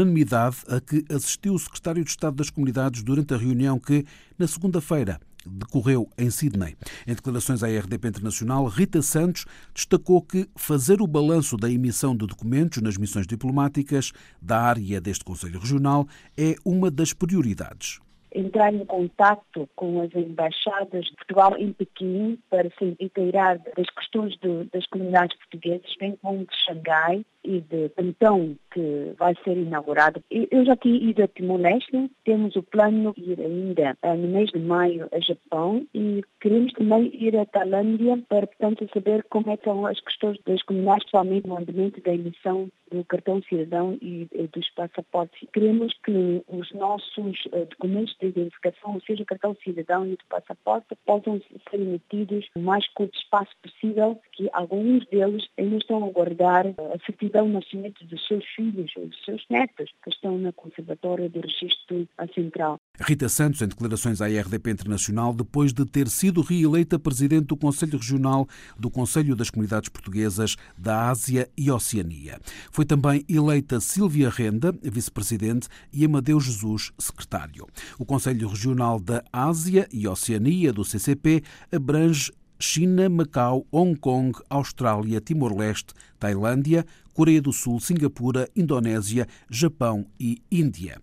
a 0.68 0.82
que 0.82 1.04
assistiu 1.14 1.54
o 1.54 1.60
secretário 1.60 2.04
de 2.04 2.10
Estado 2.10 2.36
das 2.36 2.50
Comunidades 2.50 3.04
durante 3.04 3.34
a 3.34 3.38
reunião 3.38 3.80
que, 3.80 4.06
na 4.38 4.48
segunda-feira, 4.48 5.20
decorreu 5.46 6.10
em 6.18 6.30
Sydney. 6.30 6.76
Em 7.08 7.14
declarações 7.14 7.64
à 7.64 7.68
RDP 7.68 8.08
Internacional, 8.08 8.66
Rita 8.66 9.02
Santos 9.02 9.46
destacou 9.74 10.22
que 10.22 10.48
fazer 10.56 11.02
o 11.02 11.08
balanço 11.08 11.58
da 11.58 11.70
emissão 11.70 12.16
de 12.16 12.28
documentos 12.28 12.82
nas 12.82 12.98
missões 12.98 13.28
diplomáticas 13.28 14.12
da 14.42 14.60
área 14.60 15.02
deste 15.02 15.24
Conselho 15.24 15.60
Regional 15.60 16.08
é 16.38 16.56
uma 16.66 16.92
das 16.92 17.14
prioridades 17.14 18.00
entrar 18.32 18.74
em 18.74 18.86
contato 18.86 19.68
com 19.76 20.02
as 20.02 20.14
embaixadas 20.14 21.06
de 21.06 21.16
Portugal 21.16 21.58
em 21.58 21.74
Pequim 21.74 22.38
para 22.50 22.70
se 22.78 22.96
inteirar 23.00 23.58
das 23.58 23.90
questões 23.90 24.38
de, 24.38 24.66
das 24.66 24.86
comunidades 24.88 25.36
portuguesas, 25.38 25.96
bem 26.00 26.16
como 26.22 26.46
de 26.46 26.56
Xangai 26.66 27.26
e 27.44 27.62
de 27.62 27.90
Cantão, 27.90 28.56
que 28.72 29.14
vai 29.18 29.34
ser 29.44 29.58
inaugurado. 29.58 30.24
Eu 30.30 30.66
já 30.66 30.76
tinha 30.76 30.96
ido 31.10 31.24
a 31.24 31.28
Timor-Leste, 31.28 32.12
temos 32.24 32.56
o 32.56 32.64
plano 32.64 33.14
de 33.18 33.32
ir 33.32 33.42
ainda 33.42 33.98
eh, 34.02 34.16
no 34.16 34.28
mês 34.28 34.50
de 34.52 34.60
maio 34.60 35.08
a 35.12 35.20
Japão 35.20 35.86
e 35.94 36.24
queremos 36.42 36.74
também 36.74 37.12
ir 37.14 37.36
a 37.38 37.46
Tailândia 37.46 38.22
para, 38.28 38.48
portanto, 38.48 38.88
saber 38.94 39.24
como 39.30 39.50
é 39.50 39.58
que 39.58 39.64
são 39.64 39.86
as 39.86 40.00
questões 40.02 40.38
das 40.46 40.62
comunidades, 40.64 41.04
principalmente 41.04 41.48
no 41.48 41.58
andamento 41.58 42.02
da 42.02 42.14
emissão 42.14 42.70
do 42.92 43.04
cartão 43.06 43.42
cidadão 43.44 43.98
e, 44.02 44.28
dos 44.52 44.70
passaportes. 44.72 45.48
Queremos 45.54 45.94
que 46.04 46.44
os 46.48 46.72
nossos 46.74 47.46
uh, 47.46 47.66
documentos 47.70 48.16
de 48.20 48.28
identificação, 48.28 48.96
ou 48.96 49.02
seja, 49.02 49.22
o 49.22 49.26
cartão 49.28 49.56
cidadão 49.64 50.08
e 50.08 50.14
o 50.14 50.18
passaporte, 50.28 50.88
possam 51.06 51.40
ser 51.70 51.80
emitidos 51.80 52.48
o 52.56 52.60
mais 52.60 52.88
curto 52.94 53.16
espaço 53.16 53.52
possível, 53.62 54.20
que 54.32 54.50
alguns 54.54 55.06
deles 55.08 55.48
ainda 55.58 55.78
estão 55.78 56.04
a 56.04 56.10
guardar 56.10 56.66
a 56.68 57.06
certidão 57.06 57.29
de 57.30 57.42
nascimento 57.48 58.06
dos 58.06 58.28
seus 58.28 58.44
filhos 58.56 58.92
ou 58.98 59.08
dos 59.08 59.24
seus 59.24 59.44
netos, 59.50 59.90
que 60.04 60.10
estão 60.10 60.38
na 60.38 60.52
Conservatória 60.52 61.30
do 61.30 61.40
Registro 61.40 62.08
Central. 62.34 62.80
Rita 63.00 63.30
Santos, 63.30 63.62
em 63.62 63.68
declarações 63.68 64.22
à 64.22 64.28
RDP 64.28 64.72
Internacional, 64.72 65.34
depois 65.34 65.72
de 65.74 65.86
ter 65.86 66.08
sido 66.08 66.42
reeleita 66.42 67.00
presidente 67.00 67.46
do 67.46 67.58
Conselho 67.58 67.98
Regional 67.98 68.48
do 68.78 68.90
Conselho 68.90 69.36
das 69.36 69.50
Comunidades 69.50 69.90
Portuguesas 69.90 70.56
da 70.78 71.10
Ásia 71.10 71.50
e 71.58 71.72
Oceania. 71.72 72.40
Foi 72.72 72.86
também 72.86 73.24
eleita 73.30 73.80
Silvia 73.80 74.30
Renda, 74.30 74.74
vice-presidente, 74.82 75.68
e 75.94 76.06
Amadeu 76.06 76.40
Jesus, 76.40 76.92
secretário. 76.98 77.68
O 77.98 78.06
Conselho 78.06 78.48
Regional 78.48 79.00
da 79.00 79.24
Ásia 79.32 79.88
e 79.92 80.08
Oceania 80.08 80.74
do 80.74 80.84
CCP 80.84 81.44
abrange 81.72 82.32
China, 82.60 83.08
Macau, 83.08 83.66
Hong 83.72 83.96
Kong, 83.96 84.38
Austrália, 84.50 85.22
Timor-Leste, 85.22 85.94
Tailândia, 86.20 86.86
Coreia 87.14 87.42
do 87.42 87.52
Sul, 87.52 87.80
Singapura, 87.80 88.50
Indonésia, 88.56 89.28
Japão 89.50 90.06
e 90.20 90.42
Índia. 90.52 91.02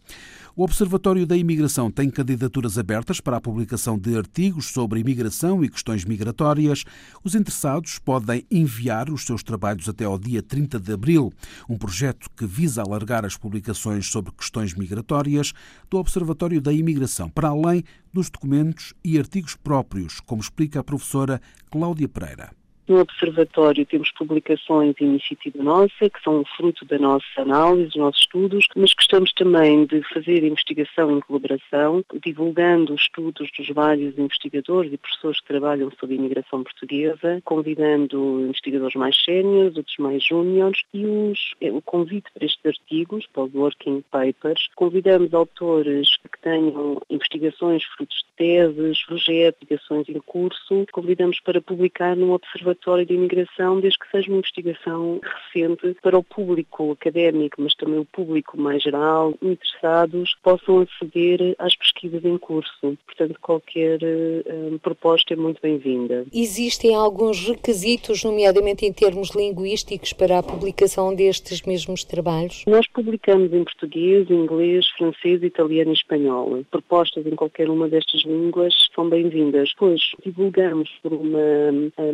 O 0.59 0.62
Observatório 0.62 1.26
da 1.26 1.37
Imigração 1.37 1.90
tem 1.90 2.09
candidaturas 2.09 2.79
abertas 2.79 3.20
para 3.20 3.37
a 3.37 3.40
publicação 3.42 3.98
de 3.98 4.16
artigos 4.16 4.68
sobre 4.72 4.98
imigração 4.98 5.62
e 5.62 5.68
questões 5.68 6.07
migratórias. 6.07 6.83
Os 7.22 7.35
interessados 7.35 7.98
podem 7.98 8.46
enviar 8.50 9.11
os 9.11 9.26
seus 9.26 9.42
trabalhos 9.42 9.87
até 9.87 10.07
ao 10.07 10.18
dia 10.18 10.42
30 10.42 10.81
de 10.81 10.92
abril. 10.94 11.31
Um 11.68 11.76
projeto 11.76 12.31
que 12.35 12.46
visa 12.46 12.81
alargar 12.81 13.26
as 13.26 13.37
publicações 13.37 14.07
sobre 14.07 14.33
questões 14.33 14.72
migratórias 14.72 15.52
do 15.90 15.98
Observatório 15.98 16.59
da 16.59 16.72
Imigração, 16.72 17.29
para 17.29 17.48
além 17.48 17.85
dos 18.11 18.31
documentos 18.31 18.94
e 19.05 19.18
artigos 19.18 19.55
próprios, 19.55 20.20
como 20.20 20.40
explica 20.40 20.81
a 20.81 20.85
professora 20.85 21.38
Cláudia 21.70 22.09
Pereira. 22.09 22.50
No 22.88 23.01
Observatório 23.01 23.85
temos 23.85 24.12
publicações 24.12 24.94
de 24.94 25.03
iniciativa 25.03 25.61
nossa, 25.61 26.09
que 26.09 26.22
são 26.22 26.44
fruto 26.57 26.85
da 26.85 26.96
nossa 26.96 27.25
análise, 27.42 27.87
dos 27.87 27.96
nossos 27.96 28.20
estudos, 28.20 28.68
mas 28.77 28.94
gostamos 28.94 29.33
também 29.33 29.87
de 29.87 30.03
fazer 30.14 30.44
investigação 30.44 31.11
em 31.11 31.18
colaboração, 31.18 32.05
divulgando 32.25 32.94
os 32.94 33.03
estudos 33.03 33.51
dos 33.59 33.68
vários 33.70 34.16
investigadores 34.16 34.92
e 34.92 34.99
professores 34.99 35.40
que 35.40 35.49
trabalham 35.49 35.90
sobre 35.99 36.14
a 36.14 36.18
imigração 36.18 36.62
portuguesa, 36.62 37.42
convidando 37.44 38.42
investigadores 38.42 38.94
mais 38.94 39.16
séniores, 39.25 39.77
outros 39.77 39.96
mais 39.99 40.25
júniores, 40.25 40.81
e 40.94 41.05
os, 41.05 41.55
é, 41.61 41.72
o 41.72 41.83
convite 41.83 42.31
para 42.33 42.46
estes 42.46 42.64
artigos, 42.64 43.27
para 43.33 43.42
os 43.42 43.55
working 43.55 44.05
papers, 44.12 44.68
convidamos 44.77 45.35
autores 45.35 46.16
que 46.18 46.40
tenham 46.40 47.03
investigações, 47.11 47.83
frutos 47.83 48.18
de 48.18 48.37
teses, 48.37 49.05
projetos, 49.05 49.61
investigações 49.62 50.09
em 50.09 50.20
curso, 50.20 50.87
convidamos 50.92 51.40
para 51.40 51.61
publicar 51.61 52.14
no 52.14 52.33
Observatório 52.33 52.75
Observatório 52.76 53.06
de 53.06 53.14
Imigração, 53.14 53.80
desde 53.80 53.98
que 53.98 54.10
seja 54.10 54.28
uma 54.28 54.38
investigação 54.38 55.20
recente 55.22 55.96
para 56.02 56.18
o 56.18 56.22
público 56.22 56.92
académico, 56.92 57.60
mas 57.60 57.74
também 57.74 57.98
o 57.98 58.04
público 58.04 58.58
mais 58.60 58.82
geral, 58.82 59.34
interessados, 59.42 60.36
possam 60.42 60.80
aceder 60.80 61.54
às 61.58 61.74
pesquisas 61.74 62.24
em 62.24 62.38
curso. 62.38 62.96
Portanto, 63.06 63.38
qualquer 63.40 63.98
uh, 64.02 64.78
proposta 64.80 65.32
é 65.34 65.36
muito 65.36 65.60
bem-vinda. 65.60 66.26
Existem 66.32 66.94
alguns 66.94 67.48
requisitos, 67.48 68.22
nomeadamente 68.22 68.84
em 68.84 68.92
termos 68.92 69.30
linguísticos, 69.34 70.12
para 70.12 70.38
a 70.38 70.42
publicação 70.42 71.14
destes 71.14 71.62
mesmos 71.62 72.04
trabalhos? 72.04 72.64
Nós 72.66 72.86
publicamos 72.88 73.52
em 73.52 73.64
português, 73.64 74.30
inglês, 74.30 74.86
francês, 74.90 75.42
italiano 75.42 75.90
e 75.90 75.94
espanhol. 75.94 76.64
Propostas 76.70 77.26
em 77.26 77.34
qualquer 77.34 77.70
uma 77.70 77.88
destas 77.88 78.22
línguas 78.24 78.74
são 78.94 79.08
bem-vindas. 79.08 79.72
Pois 79.78 80.00
divulgamos 80.24 80.90
por 81.02 81.12
uma 81.12 81.38
uh, 81.38 82.12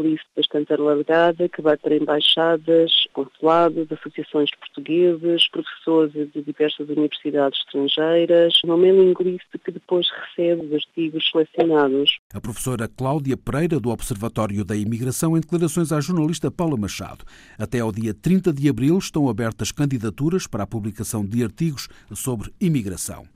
mailing 0.00 0.10
list 0.10 0.24
bastante 0.36 0.72
alargada 0.72 1.48
que 1.48 1.62
vai 1.62 1.76
para 1.76 1.96
embaixadas, 1.96 2.90
consulados, 3.12 3.90
associações 3.90 4.50
portuguesas, 4.56 5.48
professores 5.48 6.12
de 6.32 6.42
diversas 6.42 6.88
universidades 6.88 7.58
estrangeiras, 7.60 8.60
uma 8.64 8.76
mailing 8.76 9.14
list 9.20 9.46
que 9.64 9.70
depois 9.70 10.06
recebe 10.10 10.66
os 10.66 10.74
artigos 10.74 11.28
selecionados. 11.30 12.18
A 12.32 12.40
professora 12.40 12.88
Cláudia 12.88 13.36
Pereira, 13.36 13.78
do 13.78 13.90
Observatório 13.90 14.64
da 14.64 14.76
Imigração, 14.76 15.36
em 15.36 15.40
declarações 15.40 15.92
à 15.92 16.00
jornalista 16.00 16.50
Paula 16.50 16.76
Machado. 16.76 17.24
Até 17.58 17.80
ao 17.80 17.92
dia 17.92 18.14
30 18.14 18.52
de 18.52 18.68
abril 18.68 18.98
estão 18.98 19.28
abertas 19.28 19.72
candidaturas 19.72 20.46
para 20.46 20.64
a 20.64 20.66
publicação 20.66 21.24
de 21.24 21.42
artigos 21.42 21.88
sobre 22.14 22.52
imigração. 22.60 23.26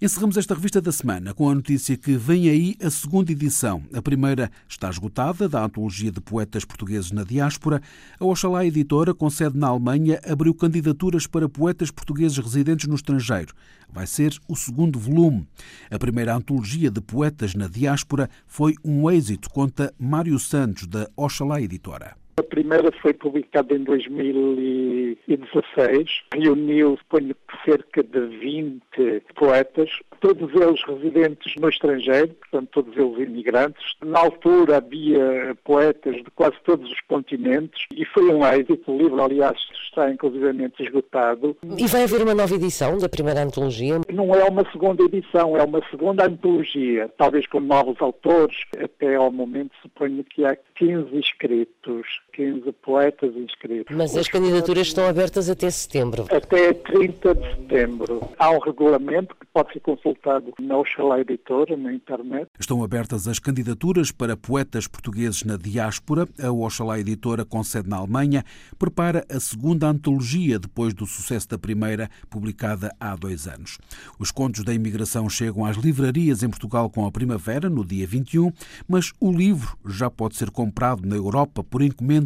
Encerramos 0.00 0.36
esta 0.36 0.54
revista 0.54 0.78
da 0.78 0.92
semana 0.92 1.32
com 1.32 1.48
a 1.48 1.54
notícia 1.54 1.96
que 1.96 2.18
vem 2.18 2.50
aí 2.50 2.76
a 2.82 2.90
segunda 2.90 3.32
edição. 3.32 3.82
A 3.94 4.02
primeira 4.02 4.50
está 4.68 4.90
esgotada, 4.90 5.48
da 5.48 5.64
antologia 5.64 6.12
de 6.12 6.20
poetas 6.20 6.66
portugueses 6.66 7.10
na 7.12 7.24
diáspora. 7.24 7.80
A 8.20 8.24
Oxalá 8.26 8.66
Editora, 8.66 9.14
com 9.14 9.30
sede 9.30 9.56
na 9.56 9.68
Alemanha, 9.68 10.20
abriu 10.30 10.54
candidaturas 10.54 11.26
para 11.26 11.48
poetas 11.48 11.90
portugueses 11.90 12.36
residentes 12.36 12.86
no 12.86 12.94
estrangeiro. 12.94 13.54
Vai 13.90 14.06
ser 14.06 14.38
o 14.46 14.54
segundo 14.54 14.98
volume. 14.98 15.48
A 15.90 15.98
primeira 15.98 16.36
antologia 16.36 16.90
de 16.90 17.00
poetas 17.00 17.54
na 17.54 17.66
diáspora 17.66 18.28
foi 18.46 18.74
um 18.84 19.10
êxito, 19.10 19.48
conta 19.48 19.94
Mário 19.98 20.38
Santos, 20.38 20.86
da 20.86 21.08
Oxalá 21.16 21.58
Editora. 21.58 22.25
A 22.38 22.42
primeira 22.42 22.92
foi 23.00 23.14
publicada 23.14 23.74
em 23.74 23.82
2016, 23.82 26.22
reuniu, 26.34 26.98
suponho 26.98 27.34
cerca 27.64 28.02
de 28.02 28.20
20 28.38 29.22
poetas, 29.34 29.88
todos 30.20 30.52
eles 30.54 30.82
residentes 30.86 31.54
no 31.58 31.70
estrangeiro, 31.70 32.34
portanto 32.34 32.68
todos 32.72 32.94
eles 32.94 33.20
imigrantes. 33.26 33.82
Na 34.04 34.20
altura 34.20 34.76
havia 34.76 35.56
poetas 35.64 36.16
de 36.16 36.30
quase 36.34 36.56
todos 36.64 36.90
os 36.90 37.00
continentes 37.08 37.86
e 37.90 38.04
foi 38.04 38.28
um 38.28 38.46
êxito. 38.46 38.92
O 38.92 38.98
livro, 38.98 39.22
aliás, 39.22 39.56
está 39.88 40.10
inclusivamente 40.10 40.82
esgotado. 40.82 41.56
E 41.78 41.86
vai 41.86 42.02
haver 42.02 42.20
uma 42.22 42.34
nova 42.34 42.54
edição 42.54 42.98
da 42.98 43.08
primeira 43.08 43.42
antologia? 43.42 43.98
Não 44.12 44.34
é 44.34 44.44
uma 44.44 44.70
segunda 44.70 45.02
edição, 45.04 45.56
é 45.56 45.62
uma 45.62 45.80
segunda 45.90 46.26
antologia, 46.26 47.10
talvez 47.16 47.46
com 47.46 47.60
novos 47.60 47.96
autores. 48.00 48.58
Até 48.78 49.14
ao 49.14 49.32
momento 49.32 49.72
suponho 49.80 50.22
que 50.24 50.44
há 50.44 50.54
15 50.76 51.16
inscritos 51.16 52.06
15 52.36 52.70
poetas 52.84 53.34
inscritos. 53.34 53.96
Mas 53.96 54.14
as 54.14 54.28
candidaturas 54.28 54.88
estão 54.88 55.06
abertas 55.06 55.48
até 55.48 55.70
setembro. 55.70 56.26
Até 56.30 56.74
30 56.74 57.34
de 57.34 57.54
setembro. 57.56 58.28
Há 58.38 58.50
um 58.50 58.58
regulamento 58.58 59.34
que 59.34 59.46
pode 59.46 59.72
ser 59.72 59.80
consultado 59.80 60.52
na 60.60 60.76
Oxalá 60.76 61.18
Editora, 61.18 61.74
na 61.78 61.94
internet. 61.94 62.48
Estão 62.60 62.84
abertas 62.84 63.26
as 63.26 63.38
candidaturas 63.38 64.12
para 64.12 64.36
poetas 64.36 64.86
portugueses 64.86 65.44
na 65.44 65.56
diáspora. 65.56 66.28
A 66.38 66.52
Oxalá 66.52 67.00
Editora, 67.00 67.42
com 67.46 67.64
sede 67.64 67.88
na 67.88 67.96
Alemanha, 67.96 68.44
prepara 68.78 69.24
a 69.30 69.40
segunda 69.40 69.86
antologia 69.86 70.58
depois 70.58 70.92
do 70.92 71.06
sucesso 71.06 71.48
da 71.48 71.56
primeira, 71.56 72.10
publicada 72.28 72.94
há 73.00 73.16
dois 73.16 73.48
anos. 73.48 73.78
Os 74.18 74.30
contos 74.30 74.62
da 74.62 74.74
imigração 74.74 75.30
chegam 75.30 75.64
às 75.64 75.78
livrarias 75.78 76.42
em 76.42 76.50
Portugal 76.50 76.90
com 76.90 77.06
a 77.06 77.10
primavera, 77.10 77.70
no 77.70 77.82
dia 77.82 78.06
21, 78.06 78.52
mas 78.86 79.10
o 79.18 79.32
livro 79.32 79.78
já 79.86 80.10
pode 80.10 80.36
ser 80.36 80.50
comprado 80.50 81.06
na 81.08 81.16
Europa 81.16 81.64
por 81.64 81.80
encomenda 81.80 82.25